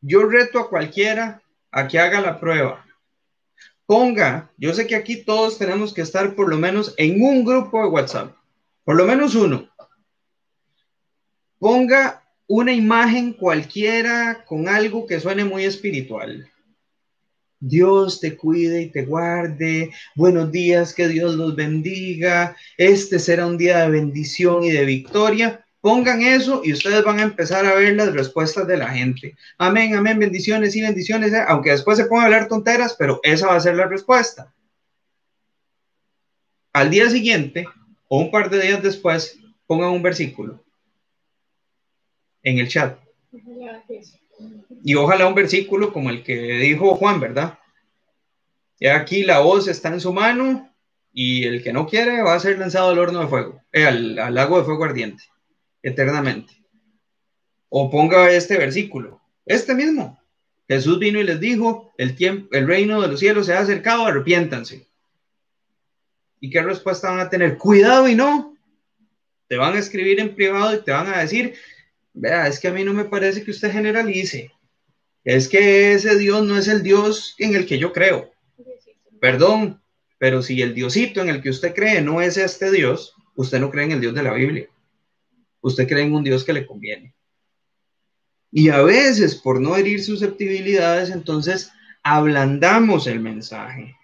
[0.00, 2.84] yo reto a cualquiera a que haga la prueba.
[3.86, 7.82] Ponga, yo sé que aquí todos tenemos que estar por lo menos en un grupo
[7.82, 8.36] de WhatsApp,
[8.84, 9.68] por lo menos uno.
[11.58, 16.50] Ponga una imagen cualquiera con algo que suene muy espiritual.
[17.60, 19.90] Dios te cuide y te guarde.
[20.14, 22.56] Buenos días, que Dios los bendiga.
[22.76, 25.64] Este será un día de bendición y de victoria.
[25.80, 29.36] Pongan eso y ustedes van a empezar a ver las respuestas de la gente.
[29.56, 33.46] Amén, amén, bendiciones y bendiciones, eh, aunque después se pongan a hablar tonteras, pero esa
[33.46, 34.52] va a ser la respuesta.
[36.72, 37.66] Al día siguiente
[38.08, 40.62] o un par de días después, pongan un versículo
[42.42, 42.98] en el chat.
[44.86, 47.58] Y ojalá un versículo como el que dijo Juan, ¿verdad?
[48.78, 50.72] Y aquí la voz está en su mano
[51.12, 54.16] y el que no quiere va a ser lanzado al horno de fuego, eh, al,
[54.16, 55.24] al lago de fuego ardiente
[55.82, 56.54] eternamente.
[57.68, 60.22] O ponga este versículo, este mismo.
[60.68, 64.06] Jesús vino y les dijo, el, tiempo, el reino de los cielos se ha acercado,
[64.06, 64.86] arrepiéntanse.
[66.38, 67.58] ¿Y qué respuesta van a tener?
[67.58, 68.56] Cuidado y no.
[69.48, 71.54] Te van a escribir en privado y te van a decir,
[72.14, 74.52] vea, es que a mí no me parece que usted generalice.
[75.26, 78.32] Es que ese Dios no es el Dios en el que yo creo.
[79.20, 79.82] Perdón,
[80.16, 83.70] pero si el Diosito en el que usted cree no es este Dios, usted no
[83.70, 84.70] cree en el Dios de la Biblia
[85.66, 87.12] usted cree en un Dios que le conviene.
[88.52, 91.72] Y a veces, por no herir susceptibilidades, entonces
[92.04, 93.96] ablandamos el mensaje.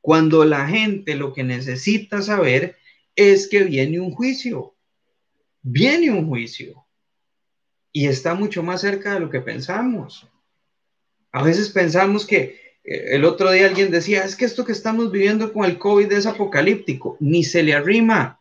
[0.00, 2.76] Cuando la gente lo que necesita saber
[3.16, 4.74] es que viene un juicio.
[5.60, 6.86] Viene un juicio.
[7.90, 10.28] Y está mucho más cerca de lo que pensamos.
[11.32, 15.10] A veces pensamos que eh, el otro día alguien decía, es que esto que estamos
[15.10, 17.16] viviendo con el COVID es apocalíptico.
[17.20, 18.40] Ni se le arrima.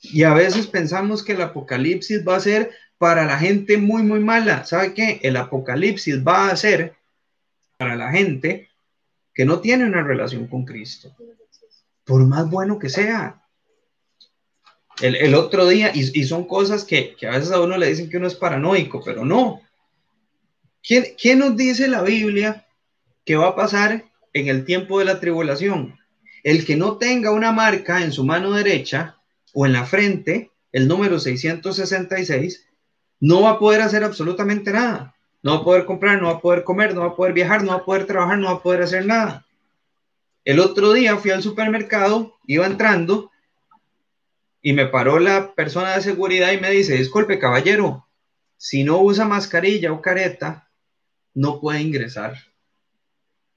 [0.00, 4.20] Y a veces pensamos que el apocalipsis va a ser para la gente muy, muy
[4.20, 4.64] mala.
[4.64, 5.20] ¿Sabe qué?
[5.22, 6.94] El apocalipsis va a ser
[7.76, 8.70] para la gente
[9.34, 11.14] que no tiene una relación con Cristo.
[12.04, 13.42] Por más bueno que sea.
[15.02, 18.28] El, otro día, y, son cosas que, a veces a uno le dicen que uno
[18.28, 19.60] es paranoico, pero no.
[20.86, 22.64] ¿Quién, ¿Quién nos dice la Biblia
[23.24, 25.98] que va a pasar en el tiempo de la tribulación?
[26.44, 29.16] El que no tenga una marca en su mano derecha
[29.52, 32.68] o en la frente, el número 666,
[33.18, 35.16] no va a poder hacer absolutamente nada.
[35.42, 37.64] No va a poder comprar, no va a poder comer, no va a poder viajar,
[37.64, 39.44] no va a poder trabajar, no va a poder hacer nada.
[40.44, 43.32] El otro día fui al supermercado, iba entrando
[44.62, 48.06] y me paró la persona de seguridad y me dice, disculpe caballero,
[48.56, 50.65] si no usa mascarilla o careta,
[51.36, 52.34] no puede ingresar.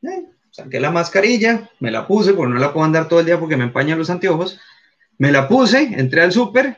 [0.03, 3.39] Eh, saqué la mascarilla, me la puse, porque no la puedo andar todo el día
[3.39, 4.59] porque me empañan los anteojos
[5.17, 6.77] Me la puse, entré al súper,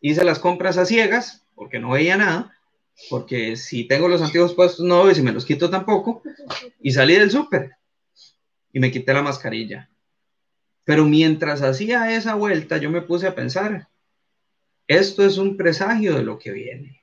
[0.00, 2.54] hice las compras a ciegas, porque no veía nada,
[3.10, 6.22] porque si tengo los antiguos puestos no veo, si me los quito tampoco,
[6.80, 7.76] y salí del súper
[8.72, 9.90] y me quité la mascarilla.
[10.84, 13.88] Pero mientras hacía esa vuelta, yo me puse a pensar,
[14.86, 17.02] esto es un presagio de lo que viene.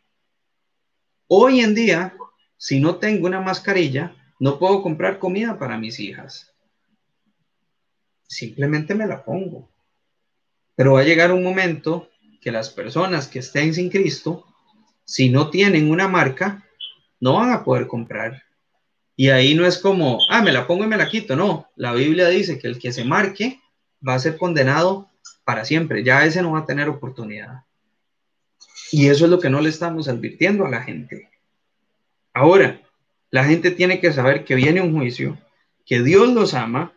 [1.28, 2.16] Hoy en día,
[2.64, 6.53] si no tengo una mascarilla, no puedo comprar comida para mis hijas.
[8.26, 9.70] Simplemente me la pongo.
[10.74, 12.09] Pero va a llegar un momento
[12.39, 14.45] que las personas que estén sin Cristo,
[15.03, 16.66] si no tienen una marca,
[17.20, 18.43] no van a poder comprar.
[19.18, 21.36] Y ahí no es como, ah, me la pongo y me la quito.
[21.36, 23.59] No, la Biblia dice que el que se marque
[24.07, 25.09] va a ser condenado
[25.43, 26.05] para siempre.
[26.05, 27.66] Ya ese no va a tener oportunidad.
[28.89, 31.33] Y eso es lo que no le estamos advirtiendo a la gente.
[32.34, 32.82] Ahora,
[33.30, 35.40] la gente tiene que saber que viene un juicio,
[35.86, 36.94] que Dios los ama,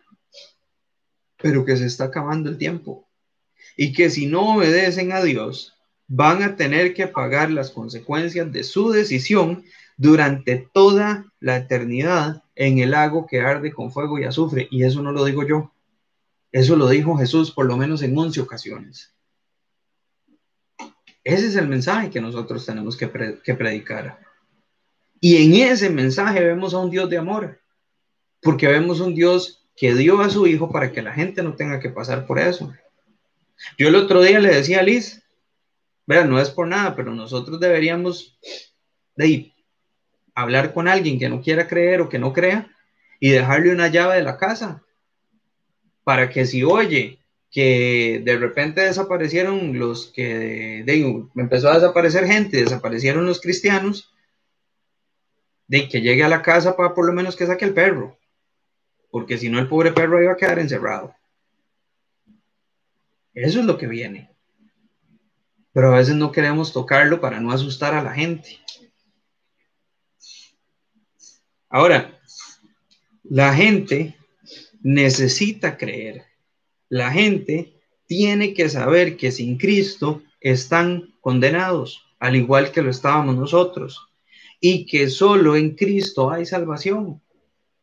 [1.37, 3.07] pero que se está acabando el tiempo.
[3.75, 5.75] Y que si no obedecen a Dios,
[6.07, 9.63] van a tener que pagar las consecuencias de su decisión
[9.97, 14.67] durante toda la eternidad en el lago que arde con fuego y azufre.
[14.71, 15.71] Y eso no lo digo yo.
[16.51, 19.13] Eso lo dijo Jesús por lo menos en 11 ocasiones.
[21.23, 24.19] Ese es el mensaje que nosotros tenemos que, predicar.
[25.19, 27.59] Y en ese mensaje vemos a un Dios de amor,
[28.41, 31.79] porque vemos un Dios que dio a su Hijo para que la gente no tenga
[31.79, 32.73] que pasar por eso.
[33.77, 35.23] Yo el otro día le decía a Liz,
[36.05, 38.37] vean, no es por nada, pero nosotros deberíamos
[39.15, 39.53] de
[40.35, 42.69] hablar con alguien que no quiera creer o que no crea
[43.19, 44.83] y dejarle una llave de la casa
[46.03, 47.19] para que si oye
[47.51, 54.13] que de repente desaparecieron los que, digo, empezó a desaparecer gente, desaparecieron los cristianos,
[55.67, 58.17] de que llegue a la casa para por lo menos que saque el perro,
[59.11, 61.15] porque si no el pobre perro iba a quedar encerrado.
[63.33, 64.31] Eso es lo que viene.
[65.73, 68.59] Pero a veces no queremos tocarlo para no asustar a la gente.
[71.69, 72.19] Ahora,
[73.23, 74.17] la gente
[74.81, 76.25] necesita creer.
[76.89, 77.73] La gente
[78.07, 84.06] tiene que saber que sin Cristo están condenados, al igual que lo estábamos nosotros,
[84.59, 87.21] y que solo en Cristo hay salvación.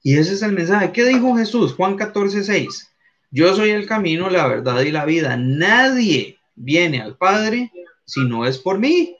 [0.03, 0.93] Y ese es el mensaje.
[0.93, 1.73] ¿Qué dijo Jesús?
[1.75, 2.91] Juan 14, 6.
[3.31, 5.37] Yo soy el camino, la verdad y la vida.
[5.37, 7.73] Nadie viene al Padre
[8.05, 9.17] si no es por mí.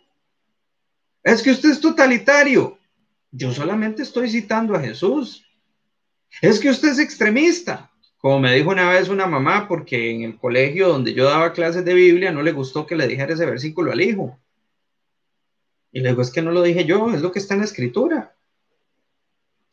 [1.23, 2.79] Es que usted es totalitario.
[3.31, 5.45] Yo solamente estoy citando a Jesús.
[6.43, 7.91] Es que usted es extremista.
[8.19, 11.85] Como me dijo una vez una mamá, porque en el colegio donde yo daba clases
[11.85, 14.39] de Biblia no le gustó que le dijera ese versículo al hijo.
[15.95, 17.67] Y le digo, es que no lo dije yo, es lo que está en la
[17.67, 18.35] escritura.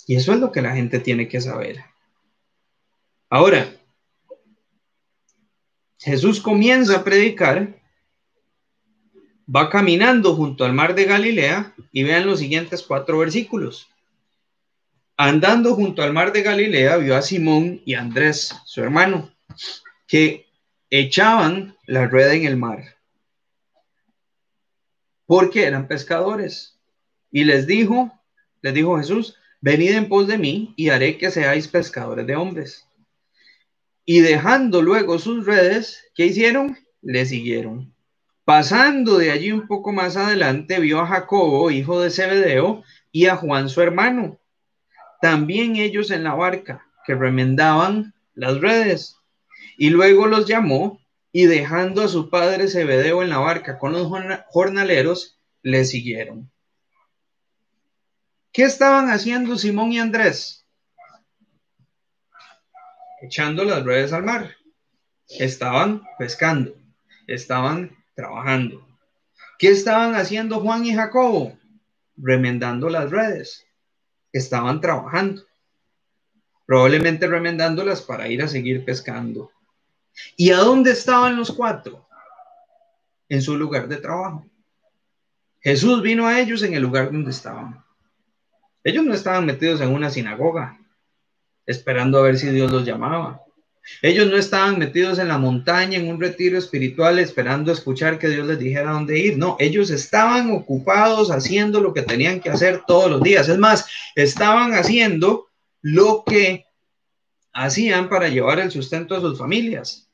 [0.05, 1.83] Y eso es lo que la gente tiene que saber.
[3.27, 3.75] Ahora,
[5.97, 7.75] Jesús comienza a predicar,
[9.53, 13.89] va caminando junto al mar de Galilea y vean los siguientes cuatro versículos.
[15.17, 19.33] Andando junto al mar de Galilea, vio a Simón y Andrés, su hermano,
[20.07, 20.45] que
[20.91, 23.00] echaban la rueda en el mar,
[25.31, 26.77] porque eran pescadores.
[27.31, 28.11] Y les dijo,
[28.61, 32.85] les dijo Jesús, venid en pos de mí y haré que seáis pescadores de hombres.
[34.03, 36.77] Y dejando luego sus redes, ¿qué hicieron?
[37.01, 37.93] Le siguieron.
[38.43, 43.37] Pasando de allí un poco más adelante, vio a Jacobo, hijo de Zebedeo, y a
[43.37, 44.37] Juan su hermano
[45.21, 49.15] también ellos en la barca, que remendaban las redes.
[49.77, 50.99] Y luego los llamó
[51.31, 54.07] y dejando a su padre Zebedeo en la barca con los
[54.47, 56.51] jornaleros, le siguieron.
[58.51, 60.65] ¿Qué estaban haciendo Simón y Andrés?
[63.21, 64.55] Echando las redes al mar.
[65.29, 66.75] Estaban pescando,
[67.27, 68.85] estaban trabajando.
[69.57, 71.57] ¿Qué estaban haciendo Juan y Jacobo?
[72.17, 73.65] Remendando las redes
[74.33, 75.43] estaban trabajando,
[76.65, 79.51] probablemente remendándolas para ir a seguir pescando.
[80.35, 82.07] ¿Y a dónde estaban los cuatro?
[83.29, 84.45] En su lugar de trabajo.
[85.61, 87.83] Jesús vino a ellos en el lugar donde estaban.
[88.83, 90.79] Ellos no estaban metidos en una sinagoga,
[91.65, 93.41] esperando a ver si Dios los llamaba.
[94.01, 98.47] Ellos no estaban metidos en la montaña, en un retiro espiritual, esperando escuchar que Dios
[98.47, 99.37] les dijera dónde ir.
[99.37, 103.49] No, ellos estaban ocupados haciendo lo que tenían que hacer todos los días.
[103.49, 105.47] Es más, estaban haciendo
[105.81, 106.65] lo que
[107.53, 110.09] hacían para llevar el sustento a sus familias.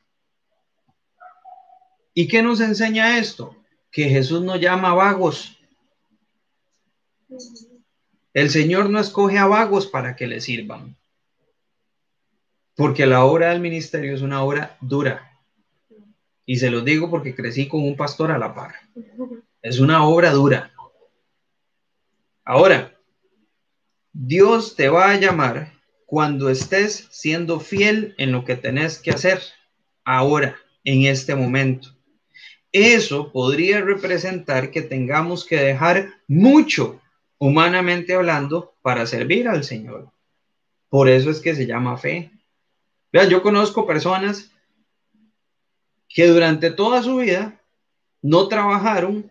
[2.14, 3.56] ¿Y qué nos enseña esto?
[3.92, 5.58] Que Jesús no llama a vagos.
[8.34, 10.98] El Señor no escoge a vagos para que le sirvan
[12.78, 15.34] porque la obra del ministerio es una obra dura,
[16.46, 18.76] Y se los digo porque crecí con un pastor a la par.
[19.62, 20.72] Es una obra dura.
[22.46, 22.96] Ahora,
[24.14, 25.74] Dios te va a llamar
[26.08, 29.42] cuando estés siendo fiel en lo que tenés que hacer
[30.06, 30.56] ahora,
[30.86, 31.90] en este momento.
[32.72, 37.02] Eso podría representar que tengamos que dejar mucho,
[37.38, 40.10] humanamente hablando, para servir al Señor.
[40.88, 42.32] Por eso es que se llama fe.
[43.12, 44.50] Vean, yo conozco personas
[46.08, 47.62] que durante toda su vida
[48.22, 49.30] no trabajaron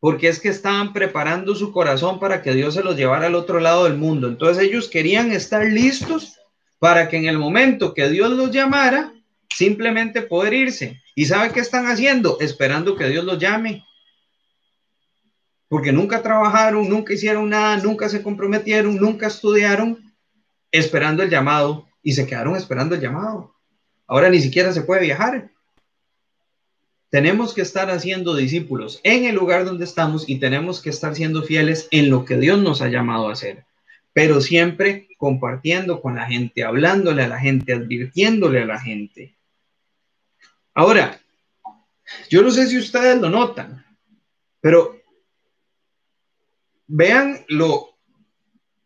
[0.00, 3.60] porque es que estaban preparando su corazón para que Dios se los llevara al otro
[3.60, 4.28] lado del mundo.
[4.28, 6.38] Entonces ellos querían estar listos
[6.78, 9.12] para que en el momento que Dios los llamara,
[9.54, 11.02] simplemente poder irse.
[11.14, 12.38] ¿Y sabe qué están haciendo?
[12.40, 13.84] Esperando que Dios los llame.
[15.68, 19.98] Porque nunca trabajaron, nunca hicieron nada, nunca se comprometieron, nunca estudiaron,
[20.72, 23.54] esperando el llamado y se quedaron esperando el llamado.
[24.06, 25.50] Ahora ni siquiera se puede viajar.
[27.10, 31.42] Tenemos que estar haciendo discípulos en el lugar donde estamos y tenemos que estar siendo
[31.42, 33.64] fieles en lo que Dios nos ha llamado a hacer,
[34.12, 39.34] pero siempre compartiendo con la gente, hablándole a la gente, advirtiéndole a la gente.
[40.72, 41.20] Ahora,
[42.28, 43.84] yo no sé si ustedes lo notan,
[44.60, 44.96] pero
[46.86, 47.96] vean lo,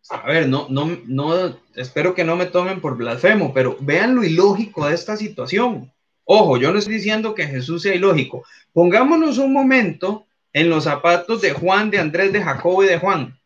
[0.09, 4.25] a ver, no, no, no, espero que no me tomen por blasfemo, pero vean lo
[4.25, 5.93] ilógico de esta situación.
[6.25, 8.45] Ojo, yo no estoy diciendo que Jesús sea ilógico.
[8.73, 13.39] Pongámonos un momento en los zapatos de Juan, de Andrés, de Jacobo y de Juan.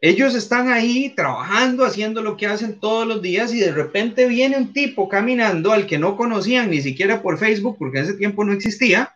[0.00, 4.56] Ellos están ahí trabajando, haciendo lo que hacen todos los días y de repente viene
[4.56, 8.44] un tipo caminando al que no conocían ni siquiera por Facebook, porque en ese tiempo
[8.44, 9.14] no existía,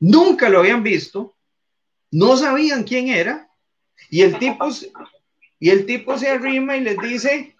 [0.00, 1.36] nunca lo habían visto,
[2.10, 3.50] no sabían quién era
[4.08, 4.66] y el tipo,
[5.60, 7.54] y el tipo se arrima y les dice,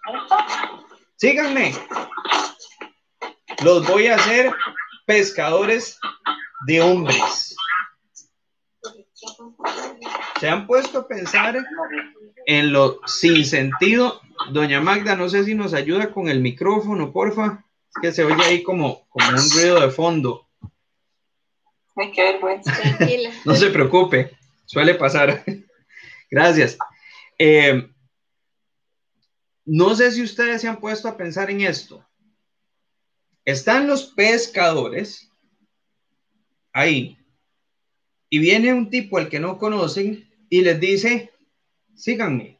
[1.17, 1.73] síganme,
[3.63, 4.51] los voy a hacer
[5.05, 5.99] pescadores
[6.65, 7.55] de hombres.
[10.39, 11.57] ¿Se han puesto a pensar
[12.45, 14.21] en lo sin sentido?
[14.51, 17.65] Doña Magda, no sé si nos ayuda con el micrófono, porfa.
[17.89, 20.47] Es que se oye ahí como, como un ruido de fondo.
[23.43, 25.43] No se preocupe, suele pasar.
[26.29, 26.77] Gracias.
[27.39, 27.89] Eh,
[29.67, 32.03] no sé si ustedes se han puesto a pensar en esto.
[33.43, 35.29] Están los pescadores
[36.71, 37.17] ahí
[38.29, 41.31] y viene un tipo al que no conocen y les dice,
[41.95, 42.59] síganme,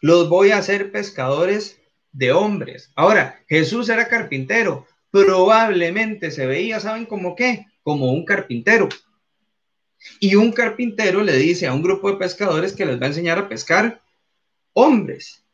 [0.00, 1.78] los voy a hacer pescadores
[2.12, 2.90] de hombres.
[2.96, 7.66] Ahora, Jesús era carpintero, probablemente se veía, ¿saben cómo qué?
[7.82, 8.88] Como un carpintero.
[10.18, 13.36] Y un carpintero le dice a un grupo de pescadores que les va a enseñar
[13.36, 14.00] a pescar
[14.72, 15.44] hombres.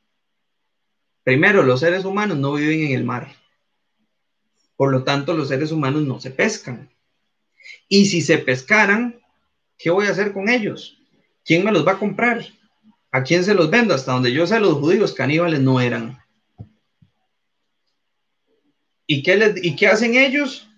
[1.24, 3.34] Primero, los seres humanos no viven en el mar.
[4.76, 6.90] Por lo tanto, los seres humanos no se pescan.
[7.88, 9.20] Y si se pescaran,
[9.78, 10.98] ¿qué voy a hacer con ellos?
[11.44, 12.44] ¿Quién me los va a comprar?
[13.10, 13.94] ¿A quién se los vendo?
[13.94, 16.18] Hasta donde yo sé, los judíos caníbales no eran.
[19.06, 20.68] ¿Y qué, les, ¿Y qué hacen ellos?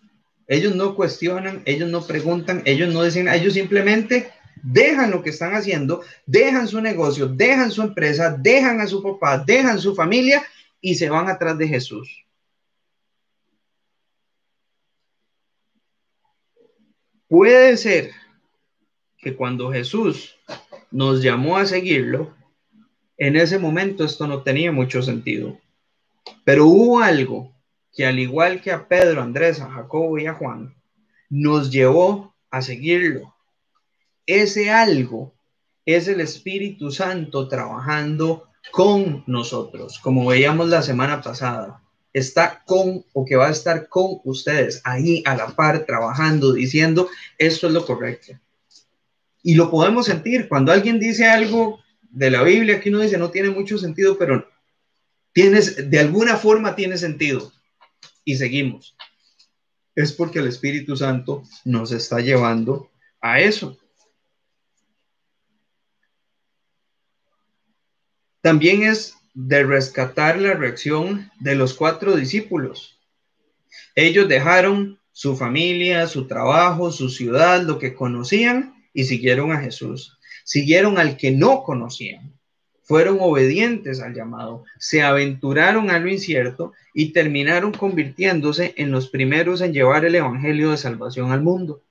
[0.46, 4.30] Ellos no cuestionan, ellos no preguntan, ellos no dicen, ellos simplemente
[4.66, 9.38] dejan lo que están haciendo, dejan su negocio, dejan su empresa, dejan a su papá,
[9.38, 10.44] dejan su familia
[10.80, 12.24] y se van atrás de Jesús.
[17.28, 18.10] Puede ser
[19.18, 20.36] que cuando Jesús
[20.90, 22.34] nos llamó a seguirlo,
[23.18, 25.58] en ese momento esto no tenía mucho sentido.
[26.44, 27.54] Pero hubo algo
[27.92, 30.74] que al igual que a Pedro, Andrés, a Jacobo y a Juan,
[31.30, 33.35] nos llevó a seguirlo.
[34.26, 35.34] Ese algo
[35.84, 41.80] es el Espíritu Santo trabajando con nosotros, como veíamos la semana pasada
[42.16, 47.10] está con o que va a estar con ustedes ahí a la par trabajando, diciendo
[47.36, 48.32] esto es lo correcto.
[49.42, 53.30] Y lo podemos sentir cuando alguien dice algo de la Biblia que uno dice no
[53.30, 54.48] tiene mucho sentido, pero
[55.34, 57.52] tienes de alguna forma tiene sentido
[58.24, 58.96] y seguimos.
[59.94, 62.88] Es porque el Espíritu Santo nos está llevando
[63.20, 63.76] a eso.
[68.46, 72.96] También es de rescatar la reacción de los cuatro discípulos.
[73.96, 80.16] Ellos dejaron su familia, su trabajo, su ciudad, lo que conocían y siguieron a Jesús.
[80.44, 82.34] Siguieron al que no conocían.
[82.84, 89.60] Fueron obedientes al llamado, se aventuraron a lo incierto y terminaron convirtiéndose en los primeros
[89.60, 91.82] en llevar el Evangelio de salvación al mundo.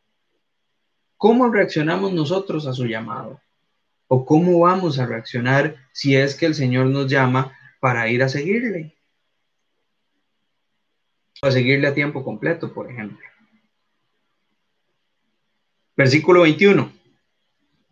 [1.17, 3.41] ¿Cómo reaccionamos nosotros a su llamado?
[4.07, 8.29] ¿O cómo vamos a reaccionar si es que el Señor nos llama para ir a
[8.29, 8.95] seguirle?
[11.41, 13.25] a seguirle a tiempo completo, por ejemplo.
[15.95, 16.91] Versículo 21.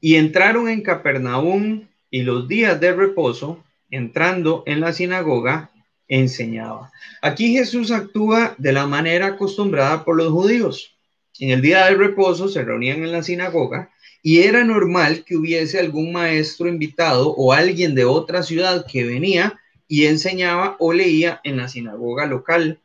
[0.02, 5.72] Y entraron en Capernaum y los días de reposo, entrando en la sinagoga,
[6.08, 6.92] enseñaba.
[7.22, 10.98] Aquí Jesús actúa de la manera acostumbrada por los judíos.
[11.40, 13.93] En el día del reposo se reunían en la sinagoga
[14.26, 19.60] y era normal que hubiese algún maestro invitado o alguien de otra ciudad que venía
[19.86, 22.80] y enseñaba o leía en la sinagoga local.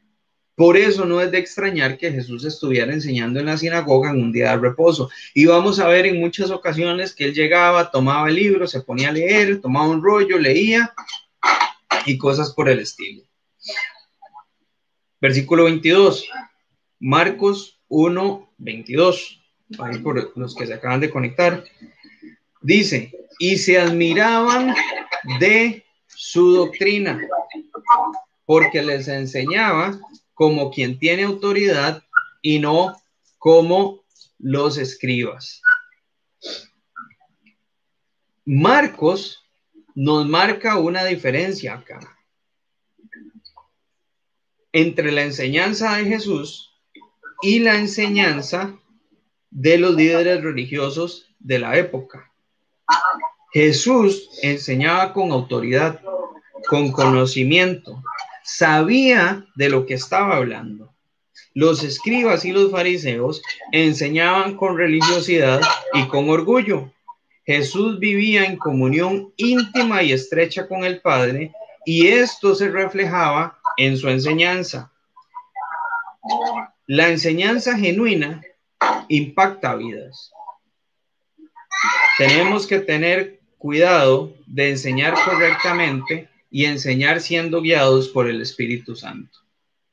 [0.57, 4.32] Por eso no es de extrañar que Jesús estuviera enseñando en la sinagoga en un
[4.32, 5.09] día de reposo.
[5.32, 9.11] Y vamos a ver en muchas ocasiones que él llegaba, tomaba el libro, se ponía
[9.11, 10.93] a leer, tomaba un rollo, leía
[12.05, 13.22] y cosas por el estilo.
[15.20, 16.28] Versículo 22.
[16.99, 19.38] Marcos 1, 22.
[19.76, 21.64] Por los que se acaban de conectar.
[22.62, 24.74] Dice, y se admiraban
[25.38, 27.20] de su doctrina,
[28.44, 29.98] porque les enseñaba
[30.34, 32.02] como quien tiene autoridad
[32.42, 32.96] y no
[33.38, 34.04] como
[34.38, 35.60] los escribas.
[38.44, 39.44] Marcos
[39.94, 42.00] nos marca una diferencia acá
[44.72, 46.72] entre la enseñanza de Jesús
[47.42, 48.78] y la enseñanza
[49.51, 52.30] de los líderes religiosos de la época.
[53.53, 56.01] Jesús enseñaba con autoridad,
[56.68, 58.03] con conocimiento,
[58.44, 60.92] sabía de lo que estaba hablando.
[61.55, 63.42] Los escribas y los fariseos
[63.72, 65.61] enseñaban con religiosidad
[65.94, 66.92] y con orgullo.
[67.46, 71.53] Jesús vivía en comunión íntima y estrecha con el Padre
[71.86, 74.92] y esto se reflejaba en su enseñanza.
[76.86, 78.42] La enseñanza genuina
[79.08, 80.30] impacta vidas.
[82.16, 89.38] Tenemos que tener cuidado de enseñar correctamente y enseñar siendo guiados por el Espíritu Santo.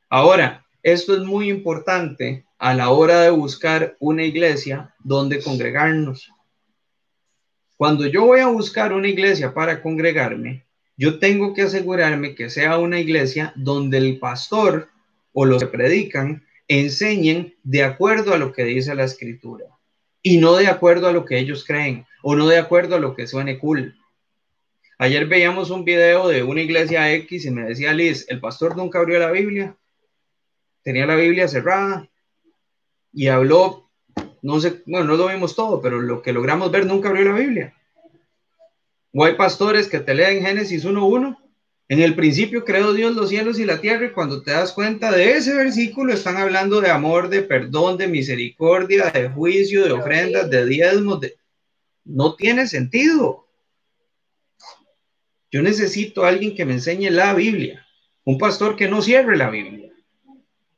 [0.10, 6.32] Ahora, esto es muy importante a la hora de buscar una iglesia donde congregarnos.
[7.78, 10.64] Cuando yo voy a buscar una iglesia para congregarme,
[10.98, 14.90] yo tengo que asegurarme que sea una iglesia donde el pastor
[15.34, 19.66] o los que predican enseñen de acuerdo a lo que dice la escritura
[20.22, 23.16] y no de acuerdo a lo que ellos creen o no de acuerdo a lo
[23.16, 23.96] que suene cool.
[24.98, 29.00] Ayer veíamos un video de una iglesia X y me decía Liz, el pastor nunca
[29.00, 29.76] abrió la Biblia,
[30.82, 32.10] tenía la Biblia cerrada
[33.12, 33.90] y habló,
[34.42, 37.38] no sé, bueno, no lo vimos todo, pero lo que logramos ver nunca abrió la
[37.40, 37.76] Biblia.
[39.14, 41.38] O hay pastores que te leen Génesis 1.1.
[41.88, 45.12] En el principio creó Dios los cielos y la tierra y cuando te das cuenta
[45.12, 50.50] de ese versículo están hablando de amor, de perdón, de misericordia, de juicio, de ofrendas,
[50.50, 51.20] de diezmos.
[52.04, 53.46] No tiene sentido.
[55.52, 57.86] Yo necesito a alguien que me enseñe la Biblia,
[58.24, 59.92] un pastor que no cierre la Biblia,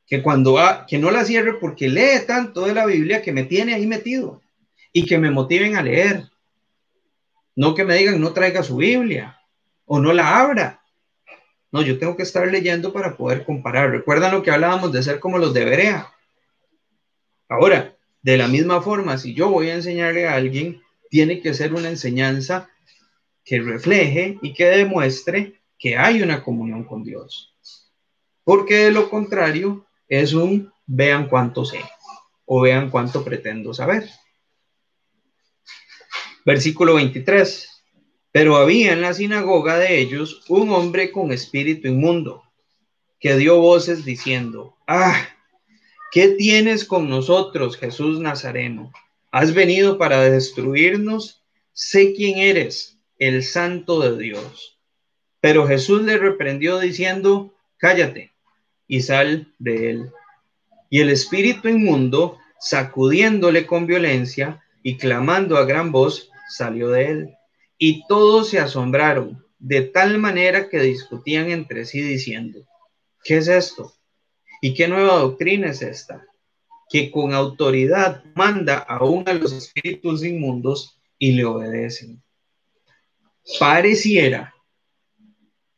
[0.05, 3.43] que cuando va, que no la cierre porque lee tanto de la Biblia que me
[3.43, 4.41] tiene ahí metido
[4.91, 6.25] y que me motiven a leer.
[7.55, 9.39] No que me digan no traiga su Biblia
[9.85, 10.83] o no la abra.
[11.71, 13.91] No, yo tengo que estar leyendo para poder comparar.
[13.91, 16.13] Recuerdan lo que hablábamos de ser como los de Berea.
[17.49, 21.73] Ahora, de la misma forma, si yo voy a enseñarle a alguien, tiene que ser
[21.73, 22.69] una enseñanza
[23.43, 27.55] que refleje y que demuestre que hay una comunión con Dios.
[28.43, 31.81] Porque de lo contrario es un vean cuánto sé
[32.45, 34.09] o vean cuánto pretendo saber.
[36.45, 37.76] Versículo 23.
[38.31, 42.43] Pero había en la sinagoga de ellos un hombre con espíritu inmundo
[43.19, 45.27] que dio voces diciendo, ah,
[46.11, 48.91] ¿qué tienes con nosotros, Jesús Nazareno?
[49.31, 51.43] ¿Has venido para destruirnos?
[51.73, 54.77] Sé quién eres el santo de Dios.
[55.39, 58.33] Pero Jesús le reprendió diciendo, cállate
[58.87, 60.11] y sal de él.
[60.89, 67.36] Y el espíritu inmundo, sacudiéndole con violencia y clamando a gran voz, salió de él.
[67.77, 72.67] Y todos se asombraron, de tal manera que discutían entre sí diciendo,
[73.23, 73.93] ¿qué es esto?
[74.61, 76.25] ¿Y qué nueva doctrina es esta?
[76.89, 82.23] Que con autoridad manda aún a los espíritus inmundos y le obedecen
[83.59, 84.53] pareciera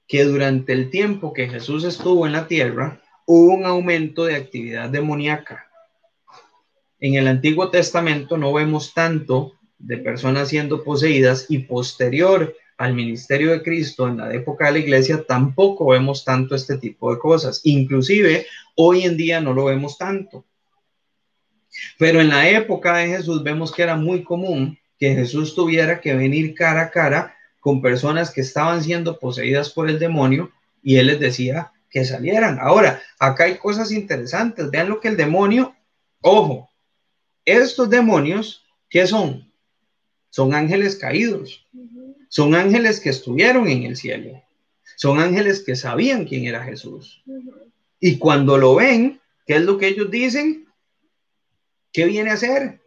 [0.08, 4.89] que durante el tiempo que Jesús estuvo en la tierra, hubo un aumento de actividad
[4.89, 5.68] demoníaca.
[7.00, 13.51] En el Antiguo Testamento no vemos tanto de personas siendo poseídas y posterior al ministerio
[13.51, 17.61] de Cristo en la época de la iglesia tampoco vemos tanto este tipo de cosas.
[17.63, 20.45] Inclusive hoy en día no lo vemos tanto.
[21.97, 26.13] Pero en la época de Jesús vemos que era muy común que Jesús tuviera que
[26.13, 30.51] venir cara a cara con personas que estaban siendo poseídas por el demonio
[30.82, 32.59] y él les decía que salieran.
[32.61, 34.69] Ahora, acá hay cosas interesantes.
[34.71, 35.75] Vean lo que el demonio,
[36.21, 36.69] ojo,
[37.45, 39.49] estos demonios, ¿qué son?
[40.30, 41.65] Son ángeles caídos.
[42.27, 44.41] Son ángeles que estuvieron en el cielo.
[44.95, 47.23] Son ángeles que sabían quién era Jesús.
[47.99, 50.67] Y cuando lo ven, ¿qué es lo que ellos dicen?
[51.91, 52.82] ¿Qué viene a hacer?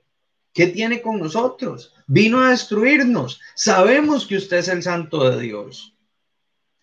[0.52, 1.94] ¿Qué tiene con nosotros?
[2.06, 3.40] Vino a destruirnos.
[3.54, 5.96] Sabemos que usted es el santo de Dios.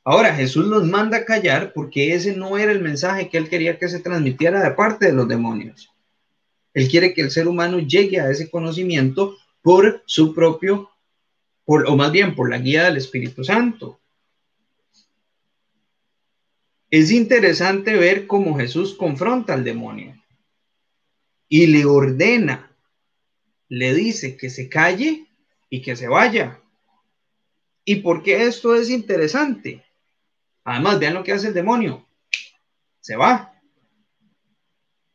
[0.03, 3.77] Ahora Jesús los manda a callar porque ese no era el mensaje que él quería
[3.77, 5.91] que se transmitiera de parte de los demonios.
[6.73, 10.89] Él quiere que el ser humano llegue a ese conocimiento por su propio,
[11.65, 13.99] por, o más bien por la guía del Espíritu Santo.
[16.89, 20.15] Es interesante ver cómo Jesús confronta al demonio
[21.47, 22.75] y le ordena,
[23.67, 25.27] le dice que se calle
[25.69, 26.61] y que se vaya.
[27.85, 29.83] ¿Y por qué esto es interesante?
[30.63, 32.07] Además, vean lo que hace el demonio.
[33.01, 33.59] Se va.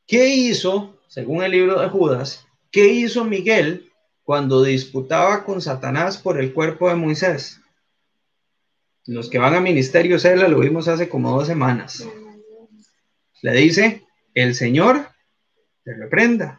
[0.06, 3.92] ¿Qué hizo, según el libro de Judas, qué hizo Miguel
[4.24, 7.60] cuando disputaba con Satanás por el cuerpo de Moisés?
[9.06, 12.06] Los que van a ministerio Cela lo vimos hace como dos semanas.
[13.42, 14.02] Le dice,
[14.34, 15.08] el Señor
[15.84, 16.58] te reprenda.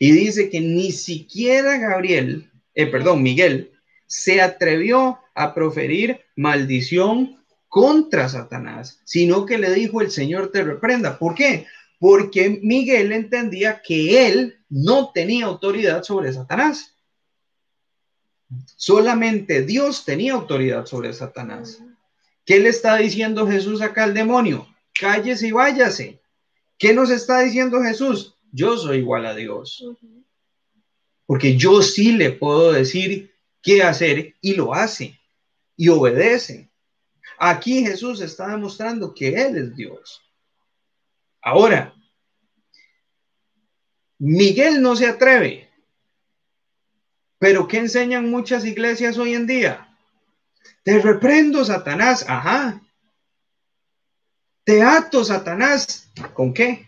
[0.00, 3.70] Y dice que ni siquiera Gabriel, eh, perdón, Miguel,
[4.06, 7.38] se atrevió a proferir maldición
[7.68, 11.18] contra Satanás, sino que le dijo el Señor te reprenda.
[11.18, 11.66] ¿Por qué?
[12.00, 16.94] Porque Miguel entendía que él no tenía autoridad sobre Satanás.
[18.76, 21.82] Solamente Dios tenía autoridad sobre Satanás.
[22.44, 24.66] ¿Qué le está diciendo Jesús acá al demonio?
[24.98, 26.20] Cállese y váyase.
[26.78, 28.36] ¿Qué nos está diciendo Jesús?
[28.52, 29.84] Yo soy igual a Dios.
[31.26, 35.18] Porque yo sí le puedo decir qué hacer y lo hace
[35.76, 36.70] y obedece.
[37.38, 40.22] Aquí Jesús está demostrando que Él es Dios.
[41.42, 41.94] Ahora,
[44.18, 45.70] Miguel no se atreve,
[47.38, 49.96] pero ¿qué enseñan muchas iglesias hoy en día?
[50.82, 52.24] Te reprendo, Satanás.
[52.28, 52.80] Ajá.
[54.64, 56.10] Te ato, Satanás.
[56.34, 56.86] ¿Con qué?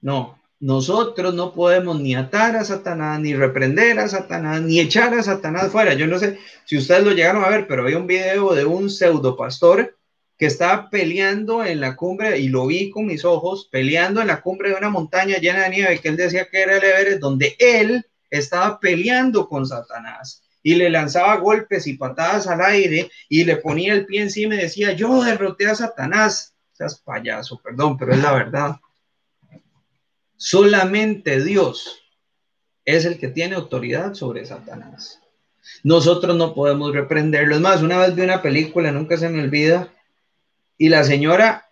[0.00, 5.22] No, nosotros no podemos ni atar a Satanás, ni reprender a Satanás, ni echar a
[5.22, 5.94] Satanás fuera.
[5.94, 8.90] Yo no sé si ustedes lo llegaron a ver, pero había un video de un
[8.90, 9.96] pseudo pastor
[10.36, 14.40] que estaba peleando en la cumbre, y lo vi con mis ojos, peleando en la
[14.40, 17.56] cumbre de una montaña llena de nieve, que él decía que era el Everest, donde
[17.58, 23.56] él estaba peleando con Satanás y le lanzaba golpes y patadas al aire y le
[23.56, 26.54] ponía el pie encima y decía, yo derroté a Satanás.
[26.72, 28.76] Seas payaso, perdón, pero es la verdad.
[30.36, 32.02] Solamente Dios
[32.84, 35.20] es el que tiene autoridad sobre Satanás.
[35.82, 37.54] Nosotros no podemos reprenderlo.
[37.54, 39.92] Es más, una vez vi una película, nunca se me olvida,
[40.78, 41.66] y la señora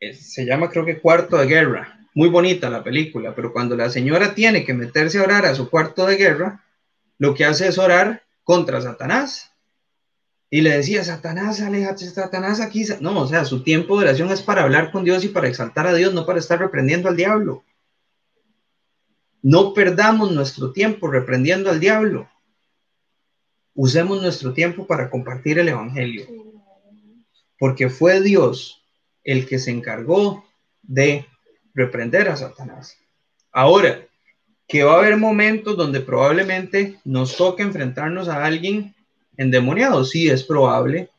[0.00, 1.96] eh, se llama creo que Cuarto de Guerra.
[2.14, 5.68] Muy bonita la película, pero cuando la señora tiene que meterse a orar a su
[5.68, 6.64] cuarto de guerra,
[7.18, 9.52] lo que hace es orar contra Satanás.
[10.48, 12.84] Y le decía, Satanás, aléjate, Satanás aquí.
[13.00, 15.86] No, o sea, su tiempo de oración es para hablar con Dios y para exaltar
[15.86, 17.64] a Dios, no para estar reprendiendo al diablo.
[19.42, 22.30] No perdamos nuestro tiempo reprendiendo al diablo.
[23.74, 26.45] Usemos nuestro tiempo para compartir el Evangelio.
[27.58, 28.82] Porque fue Dios
[29.24, 30.44] el que se encargó
[30.82, 31.26] de
[31.74, 32.96] reprender a Satanás.
[33.52, 34.06] Ahora,
[34.68, 38.94] que va a haber momentos donde probablemente nos toque enfrentarnos a alguien
[39.36, 41.10] endemoniado, sí es probable.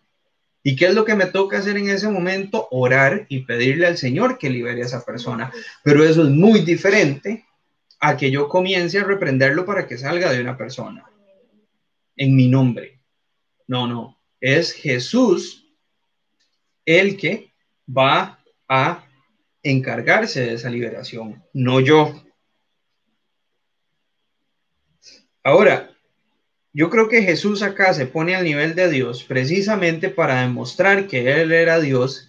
[0.64, 2.68] ¿Y qué es lo que me toca hacer en ese momento?
[2.72, 5.52] Orar y pedirle al Señor que libere a esa persona.
[5.84, 7.46] Pero eso es muy diferente
[8.00, 11.06] a que yo comience a reprenderlo para que salga de una persona
[12.16, 13.00] en mi nombre.
[13.68, 15.67] No, no, es Jesús
[16.88, 17.54] el que
[17.88, 19.06] va a
[19.62, 22.24] encargarse de esa liberación, no yo.
[25.44, 25.92] Ahora,
[26.74, 31.42] yo creo que Jesús acá se pone al nivel de Dios precisamente para demostrar que
[31.42, 32.28] Él era Dios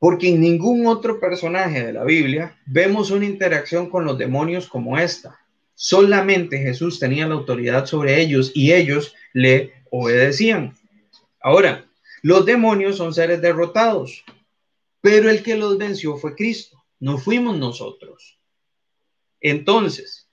[0.00, 4.98] porque en ningún otro personaje de la Biblia vemos una interacción con los demonios como
[4.98, 5.38] esta.
[5.74, 10.74] Solamente Jesús tenía la autoridad sobre ellos y ellos le obedecían.
[11.42, 11.89] Ahora,
[12.22, 14.24] los demonios son seres derrotados,
[15.00, 18.38] pero el que los venció fue Cristo, no fuimos nosotros.
[19.40, 20.28] Entonces,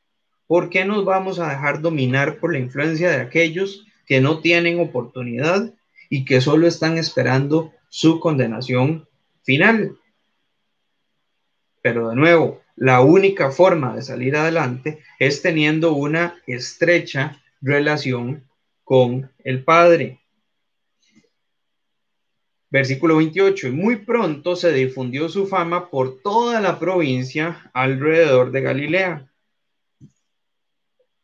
[0.47, 4.79] ¿por qué nos vamos a dejar dominar por la influencia de aquellos que no tienen
[4.79, 5.73] oportunidad
[6.09, 9.07] y que solo están esperando su condenación
[9.43, 9.97] final.
[11.81, 18.43] Pero de nuevo, la única forma de salir adelante es teniendo una estrecha relación
[18.83, 20.19] con el Padre.
[22.69, 23.67] Versículo 28.
[23.67, 29.31] Y muy pronto se difundió su fama por toda la provincia alrededor de Galilea.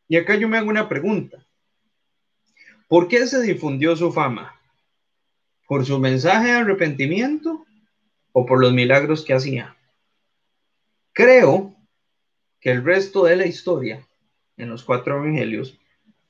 [0.07, 1.45] Y acá yo me hago una pregunta.
[2.87, 4.59] ¿Por qué se difundió su fama?
[5.67, 7.65] ¿Por su mensaje de arrepentimiento
[8.31, 9.75] o por los milagros que hacía?
[11.13, 11.75] Creo
[12.59, 14.07] que el resto de la historia
[14.57, 15.79] en los cuatro evangelios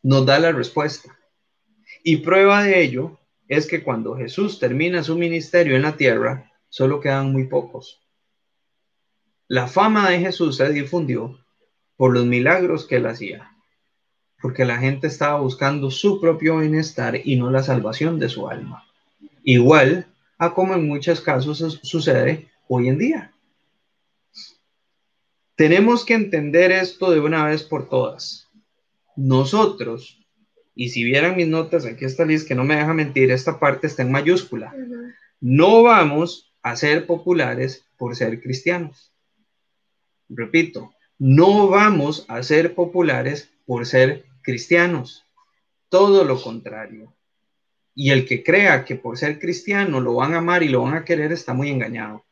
[0.02, 1.18] nos da la respuesta.
[2.04, 3.20] Y prueba de ello
[3.54, 8.02] es que cuando Jesús termina su ministerio en la tierra, solo quedan muy pocos.
[9.48, 11.40] La fama de Jesús se difundió
[11.96, 13.56] por los milagros que él hacía,
[14.42, 18.84] porque la gente estaba buscando su propio bienestar y no la salvación de su alma.
[19.44, 23.34] Igual a como en muchos casos sucede hoy en día.
[25.56, 28.50] Tenemos que entender esto de una vez por todas.
[29.16, 30.23] Nosotros
[30.76, 33.88] y si vieran mis notas, aquí está Liz, que no me deja mentir, esta parte
[33.88, 34.74] está en mayúscula.
[35.40, 39.12] No vamos a ser populares por ser cristianos.
[40.30, 45.26] Repito, no vamos a ser populares por ser cristianos.
[45.90, 47.14] Todo lo contrario.
[47.94, 50.96] Y el que crea que por ser cristiano lo van a amar y lo van
[50.96, 52.26] a querer está muy engañado.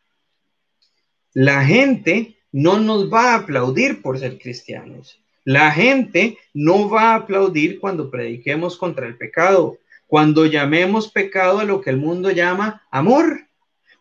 [1.33, 5.20] La gente no nos va a aplaudir por ser cristianos.
[5.43, 9.77] La gente no va a aplaudir cuando prediquemos contra el pecado,
[10.07, 13.47] cuando llamemos pecado a lo que el mundo llama amor,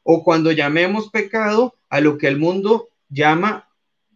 [0.03, 3.69] o cuando llamemos pecado a lo que el mundo llama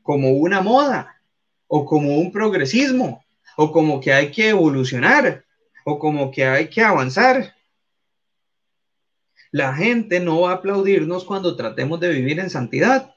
[0.02, 1.20] como una moda,
[1.66, 3.24] o como un progresismo,
[3.56, 5.44] o como que hay que evolucionar,
[5.84, 7.54] o como que hay que avanzar.
[9.50, 13.14] La gente no va a aplaudirnos cuando tratemos de vivir en santidad.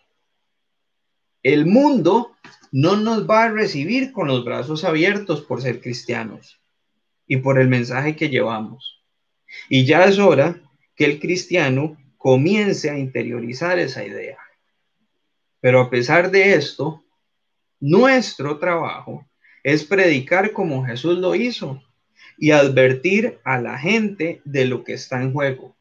[1.41, 2.36] El mundo
[2.71, 6.59] no nos va a recibir con los brazos abiertos por ser cristianos
[7.27, 9.03] y por el mensaje que llevamos.
[9.69, 10.61] Y ya es hora
[10.95, 14.37] que el cristiano comience a interiorizar esa idea.
[15.59, 17.03] Pero a pesar de esto,
[17.79, 19.25] nuestro trabajo
[19.63, 21.83] es predicar como Jesús lo hizo
[22.37, 25.75] y advertir a la gente de lo que está en juego.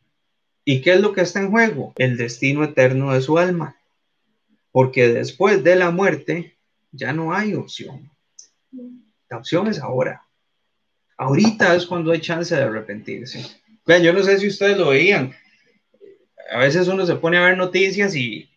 [0.64, 1.92] ¿Y qué es lo que está en juego?
[1.96, 3.76] El destino eterno de su alma.
[4.72, 6.55] Porque después de la muerte
[6.96, 8.10] ya no hay opción.
[9.28, 10.22] La opción es ahora.
[11.16, 13.44] Ahorita es cuando hay chance de arrepentirse.
[13.86, 15.34] Vean, yo no sé si ustedes lo veían.
[16.50, 18.50] A veces uno se pone a ver noticias y,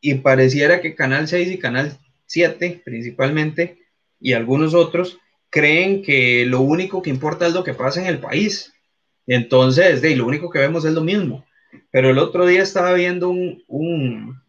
[0.00, 3.78] y pareciera que Canal 6 y Canal 7 principalmente
[4.20, 5.18] y algunos otros
[5.50, 8.72] creen que lo único que importa es lo que pasa en el país.
[9.26, 11.44] Entonces, de, lo único que vemos es lo mismo.
[11.90, 14.42] Pero el otro día estaba viendo un, un,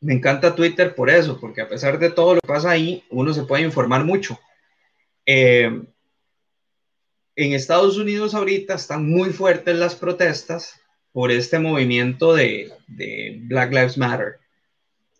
[0.00, 3.34] me encanta Twitter por eso, porque a pesar de todo lo que pasa ahí, uno
[3.34, 4.38] se puede informar mucho.
[5.26, 5.82] Eh,
[7.36, 10.80] en Estados Unidos ahorita están muy fuertes las protestas
[11.12, 14.38] por este movimiento de, de, Black Lives Matter.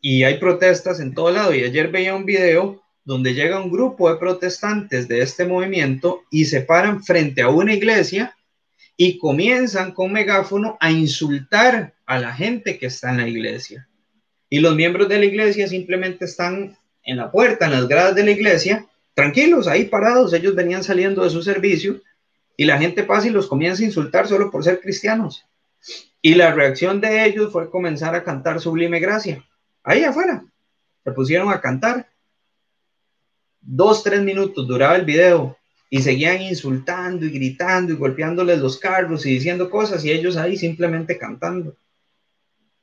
[0.00, 1.54] Y hay protestas en todo lado.
[1.54, 6.46] Y ayer veía un video donde llega un grupo de protestantes de este movimiento y
[6.46, 8.36] se paran frente a una iglesia
[8.96, 13.88] y comienzan con megáfono a insultar a la gente que está en la iglesia.
[14.50, 18.24] Y los miembros de la iglesia simplemente están en la puerta, en las gradas de
[18.24, 18.84] la iglesia,
[19.14, 20.32] tranquilos, ahí parados.
[20.32, 22.00] Ellos venían saliendo de su servicio
[22.56, 25.46] y la gente pasa y los comienza a insultar solo por ser cristianos.
[26.20, 29.42] Y la reacción de ellos fue comenzar a cantar Sublime Gracia.
[29.84, 30.44] Ahí afuera.
[31.04, 32.08] Se pusieron a cantar.
[33.60, 35.56] Dos, tres minutos duraba el video
[35.88, 40.56] y seguían insultando y gritando y golpeándoles los carros y diciendo cosas y ellos ahí
[40.56, 41.76] simplemente cantando.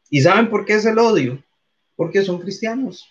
[0.09, 1.43] ¿Y saben por qué es el odio?
[1.98, 3.06] Porque son cristianos.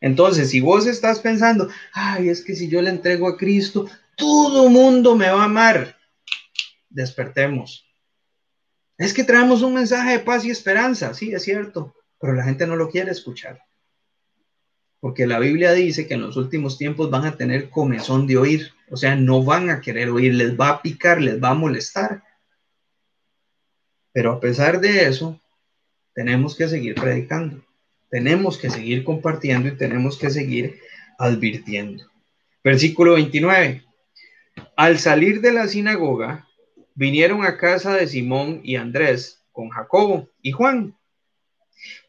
[0.00, 4.70] Entonces, si vos estás pensando, ay, es que si yo le entrego a Cristo, todo
[4.70, 5.98] mundo me va a amar,
[6.88, 7.84] despertemos.
[8.96, 12.66] Es que traemos un mensaje de paz y esperanza, sí, es cierto, pero la gente
[12.66, 13.60] no lo quiere escuchar.
[15.00, 18.72] Porque la Biblia dice que en los últimos tiempos van a tener comezón de oír,
[18.90, 22.22] o sea, no van a querer oír, les va a picar, les va a molestar.
[24.12, 25.39] Pero a pesar de eso,
[26.14, 27.64] tenemos que seguir predicando,
[28.10, 30.80] tenemos que seguir compartiendo y tenemos que seguir
[31.18, 32.04] advirtiendo.
[32.62, 33.84] Versículo 29.
[34.76, 36.48] Al salir de la sinagoga,
[36.94, 40.96] vinieron a casa de Simón y Andrés con Jacobo y Juan.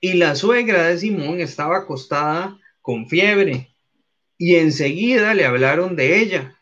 [0.01, 3.69] Y la suegra de Simón estaba acostada con fiebre
[4.37, 6.57] y enseguida le hablaron de ella.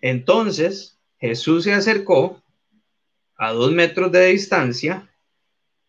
[0.00, 2.42] Entonces Jesús se acercó
[3.36, 5.08] a dos metros de distancia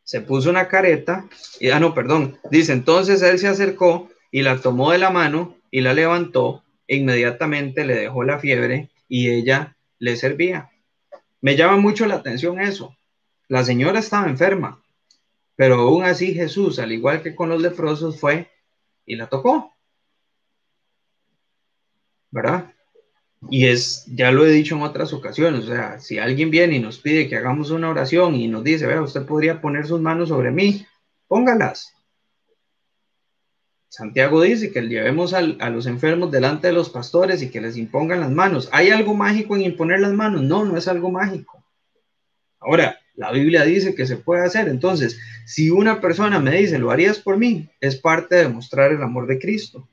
[0.03, 1.27] se puso una careta,
[1.59, 5.57] y, ah, no, perdón, dice, entonces él se acercó y la tomó de la mano
[5.71, 10.69] y la levantó, e inmediatamente le dejó la fiebre y ella le servía.
[11.41, 12.95] Me llama mucho la atención eso.
[13.47, 14.83] La señora estaba enferma,
[15.55, 18.49] pero aún así Jesús, al igual que con los leprosos, fue
[19.05, 19.73] y la tocó.
[22.31, 22.73] ¿Verdad?
[23.49, 26.79] Y es, ya lo he dicho en otras ocasiones, o sea, si alguien viene y
[26.79, 30.29] nos pide que hagamos una oración y nos dice, vea, usted podría poner sus manos
[30.29, 30.85] sobre mí,
[31.27, 31.93] póngalas.
[33.89, 38.21] Santiago dice que llevemos a los enfermos delante de los pastores y que les impongan
[38.21, 38.67] las manos.
[38.71, 40.41] ¿Hay algo mágico en imponer las manos?
[40.41, 41.63] No, no es algo mágico.
[42.59, 44.67] Ahora, la Biblia dice que se puede hacer.
[44.67, 49.03] Entonces, si una persona me dice, lo harías por mí, es parte de mostrar el
[49.03, 49.87] amor de Cristo.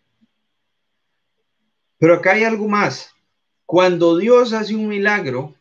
[1.98, 3.14] Pero acá hay algo más.
[3.70, 5.54] Cuando Dios hace un milagro,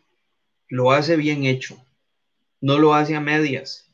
[0.68, 1.78] lo hace bien hecho,
[2.60, 3.88] no lo hace a medias.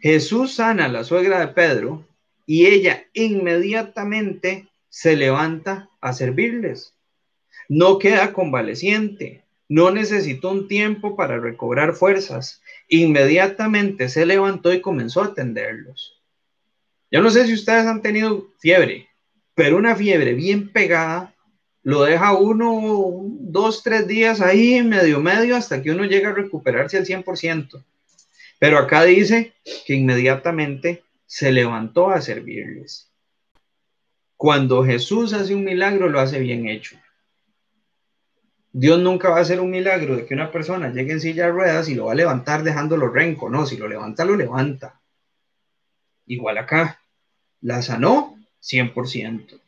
[0.00, 2.06] Jesús sana a la suegra de Pedro
[2.46, 6.94] y ella inmediatamente se levanta a servirles.
[7.68, 12.62] No queda convaleciente, no necesitó un tiempo para recobrar fuerzas.
[12.86, 16.22] Inmediatamente se levantó y comenzó a atenderlos.
[17.10, 19.08] Yo no sé si ustedes han tenido fiebre,
[19.56, 21.34] pero una fiebre bien pegada
[21.82, 26.98] lo deja uno dos, tres días ahí, medio, medio, hasta que uno llega a recuperarse
[26.98, 27.82] al 100%.
[28.58, 29.54] Pero acá dice
[29.86, 33.10] que inmediatamente se levantó a servirles.
[34.36, 36.96] Cuando Jesús hace un milagro, lo hace bien hecho.
[38.72, 41.52] Dios nunca va a hacer un milagro de que una persona llegue en silla de
[41.52, 43.50] ruedas y lo va a levantar dejándolo renco.
[43.50, 45.00] No, si lo levanta, lo levanta.
[46.26, 47.00] Igual acá.
[47.62, 49.60] La sanó 100%.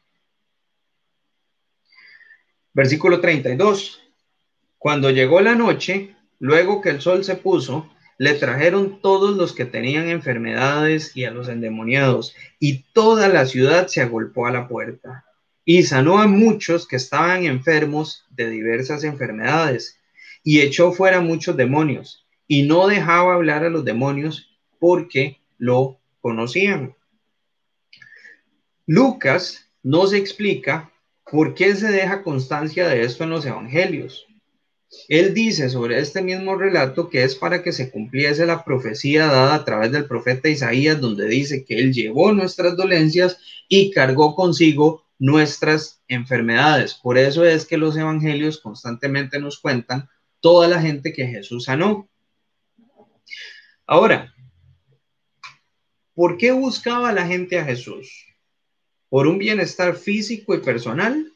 [2.74, 4.00] Versículo 32.
[4.78, 9.64] Cuando llegó la noche, luego que el sol se puso, le trajeron todos los que
[9.64, 15.24] tenían enfermedades y a los endemoniados, y toda la ciudad se agolpó a la puerta.
[15.64, 19.98] Y sanó a muchos que estaban enfermos de diversas enfermedades,
[20.44, 26.94] y echó fuera muchos demonios, y no dejaba hablar a los demonios porque lo conocían.
[28.86, 30.91] Lucas nos explica
[31.30, 34.26] por qué se deja constancia de esto en los evangelios.
[35.08, 39.54] Él dice sobre este mismo relato que es para que se cumpliese la profecía dada
[39.54, 45.06] a través del profeta Isaías, donde dice que él llevó nuestras dolencias y cargó consigo
[45.18, 46.94] nuestras enfermedades.
[46.94, 50.08] Por eso es que los evangelios constantemente nos cuentan
[50.40, 52.08] toda la gente que Jesús sanó.
[53.86, 54.34] Ahora,
[56.14, 58.31] ¿por qué buscaba la gente a Jesús?
[59.12, 61.34] ¿Por un bienestar físico y personal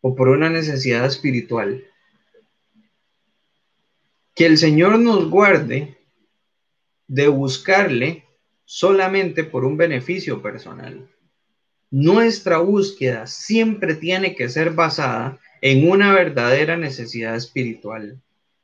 [0.00, 1.84] o por una necesidad espiritual?
[4.34, 5.98] Que el Señor nos guarde
[7.08, 8.24] de buscarle
[8.64, 11.10] solamente por un beneficio personal.
[11.90, 18.18] Nuestra búsqueda siempre tiene que ser basada en una verdadera necesidad espiritual.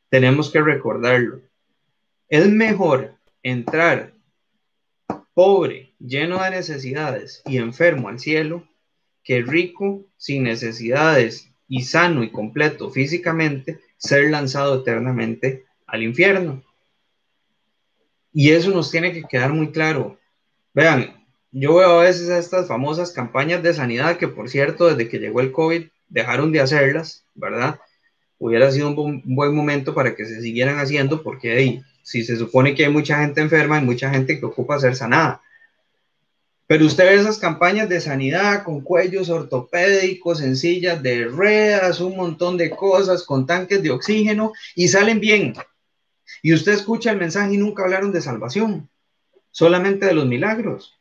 [0.08, 1.42] Tenemos que recordarlo.
[2.30, 4.14] Es mejor entrar
[5.34, 8.66] pobre, lleno de necesidades y enfermo al cielo,
[9.22, 16.62] que rico, sin necesidades y sano y completo físicamente, ser lanzado eternamente al infierno.
[18.32, 20.18] Y eso nos tiene que quedar muy claro.
[20.74, 25.18] Vean, yo veo a veces estas famosas campañas de sanidad que, por cierto, desde que
[25.18, 27.78] llegó el COVID dejaron de hacerlas, ¿verdad?
[28.38, 32.84] Hubiera sido un, buen momento para que se siguieran haciendo porque si se supone que
[32.84, 35.40] hay mucha gente enferma, hay mucha gente que ocupa ser sanada.
[36.66, 42.16] Pero usted ve esas campañas de sanidad con cuellos ortopédicos, en sillas de ruedas, un
[42.16, 45.54] montón de cosas, con tanques de oxígeno y salen bien.
[46.42, 48.90] Y usted escucha el mensaje y nunca hablaron de salvación,
[49.52, 50.98] solamente de los milagros.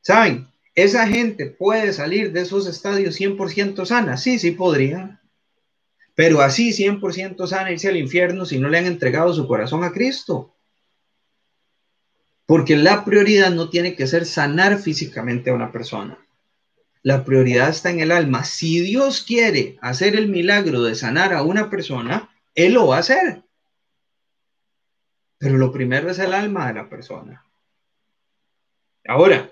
[0.00, 0.48] ¿Saben?
[0.76, 4.16] ¿Esa gente puede salir de esos estadios 100% sana?
[4.16, 5.20] Sí, sí podría.
[6.14, 9.92] Pero así 100% sana irse al infierno si no le han entregado su corazón a
[9.92, 10.53] Cristo.
[12.46, 16.18] Porque la prioridad no tiene que ser sanar físicamente a una persona.
[17.02, 18.44] La prioridad está en el alma.
[18.44, 23.00] Si Dios quiere hacer el milagro de sanar a una persona, Él lo va a
[23.00, 23.42] hacer.
[25.38, 27.44] Pero lo primero es el alma de la persona.
[29.06, 29.50] Ahora,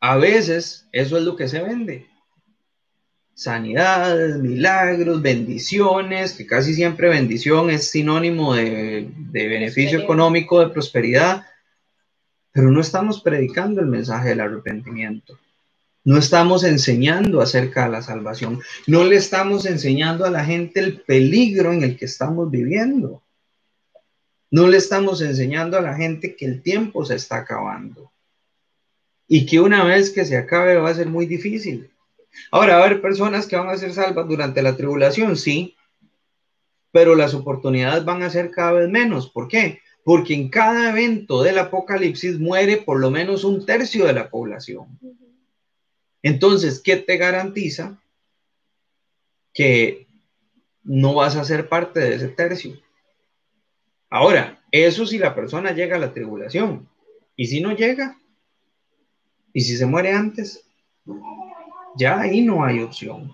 [0.00, 2.09] a veces eso es lo que se vende
[3.40, 11.46] sanidades, milagros, bendiciones, que casi siempre bendición es sinónimo de, beneficio económico, de prosperidad,
[12.52, 15.38] pero no estamos predicando el mensaje del arrepentimiento.
[16.04, 18.60] No estamos enseñando acerca de la salvación.
[18.86, 23.22] No le estamos enseñando a la gente el peligro en el que estamos viviendo.
[24.50, 28.12] No le estamos enseñando a la gente que el tiempo se está acabando
[29.26, 31.89] y que una vez que se acabe va a ser muy difícil.
[32.50, 35.76] Ahora, va a haber personas que van a ser salvas durante la tribulación, sí,
[36.92, 39.30] pero las oportunidades van a ser cada vez menos.
[39.30, 39.80] ¿Por qué?
[40.04, 44.98] Porque en cada evento del apocalipsis muere por lo menos un tercio de la población.
[46.22, 48.00] Entonces, ¿qué te garantiza
[49.52, 50.06] que
[50.82, 52.80] no vas a ser parte de ese tercio?
[54.08, 56.88] Ahora, eso si la persona llega a la tribulación.
[57.36, 58.18] ¿Y si no llega?
[59.52, 60.64] ¿Y si se muere antes?
[61.96, 63.32] Ya ahí no hay opción.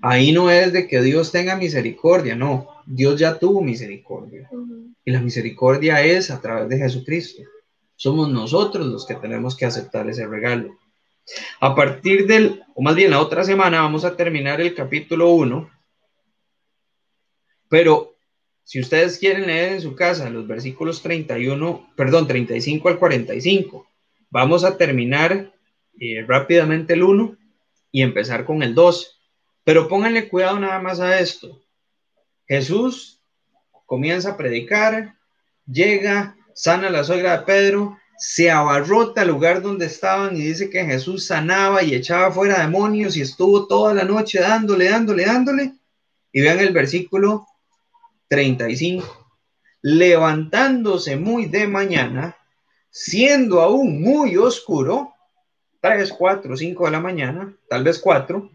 [0.00, 2.68] Ahí no es de que Dios tenga misericordia, no.
[2.86, 4.48] Dios ya tuvo misericordia.
[5.04, 7.42] Y la misericordia es a través de Jesucristo.
[7.96, 10.78] Somos nosotros los que tenemos que aceptar ese regalo.
[11.60, 15.68] A partir del, o más bien la otra semana, vamos a terminar el capítulo 1.
[17.68, 18.16] Pero
[18.62, 23.86] si ustedes quieren leer en su casa los versículos 31, perdón, 35 al 45,
[24.30, 25.52] vamos a terminar
[26.00, 27.36] eh, rápidamente el 1
[27.92, 29.20] y empezar con el 2.
[29.64, 31.62] Pero pónganle cuidado nada más a esto.
[32.46, 33.20] Jesús
[33.86, 35.14] comienza a predicar,
[35.66, 40.68] llega, sana a la suegra de Pedro, se abarrota al lugar donde estaban y dice
[40.70, 45.74] que Jesús sanaba y echaba fuera demonios y estuvo toda la noche dándole, dándole, dándole.
[46.32, 47.46] Y vean el versículo
[48.28, 49.26] 35.
[49.82, 52.36] Levantándose muy de mañana,
[52.90, 55.14] siendo aún muy oscuro,
[55.80, 58.50] 3, 4, 5 de la mañana, tal vez 4,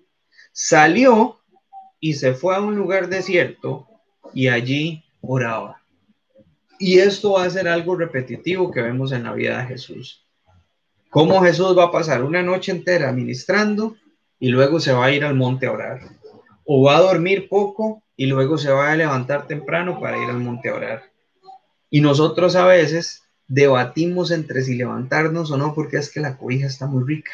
[0.52, 1.40] salió
[2.00, 3.88] y se fue a un lugar desierto
[4.34, 5.82] y allí oraba.
[6.80, 10.26] Y esto va a ser algo repetitivo que vemos en la vida de Jesús.
[11.10, 13.96] Cómo Jesús va a pasar una noche entera ministrando
[14.40, 16.02] y luego se va a ir al monte a orar.
[16.66, 20.40] O va a dormir poco y luego se va a levantar temprano para ir al
[20.40, 21.04] monte a orar.
[21.90, 26.68] Y nosotros a veces debatimos entre si levantarnos o no porque es que la cobija
[26.68, 27.32] está muy rica.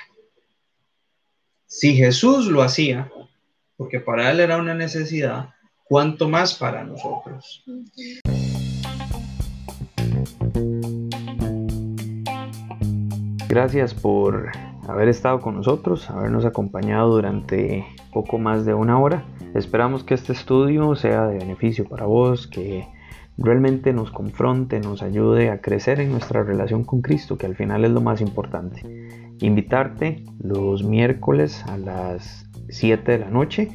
[1.65, 3.11] Si Jesús lo hacía,
[3.77, 5.49] porque para él era una necesidad,
[5.83, 7.63] ¿cuánto más para nosotros?
[13.47, 14.51] Gracias por
[14.87, 19.23] haber estado con nosotros, habernos acompañado durante poco más de una hora.
[19.53, 22.87] Esperamos que este estudio sea de beneficio para vos, que
[23.39, 27.85] realmente nos confronte, nos ayude a crecer en nuestra relación con Cristo, que al final
[27.85, 28.81] es lo más importante.
[29.39, 33.69] Invitarte los miércoles a las 7 de la noche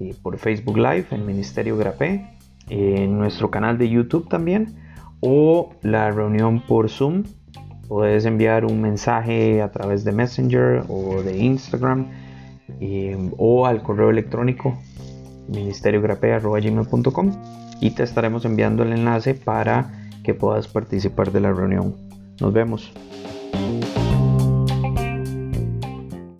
[0.00, 2.38] eh, por Facebook Live en Ministerio Grapé,
[2.68, 4.74] en nuestro canal de YouTube también,
[5.20, 7.24] o la reunión por Zoom.
[7.88, 12.06] Puedes enviar un mensaje a través de Messenger o de Instagram
[12.80, 14.76] eh, o al correo electrónico
[15.48, 17.32] ministeriogrape.com
[17.80, 21.94] y te estaremos enviando el enlace para que puedas participar de la reunión.
[22.40, 22.92] Nos vemos.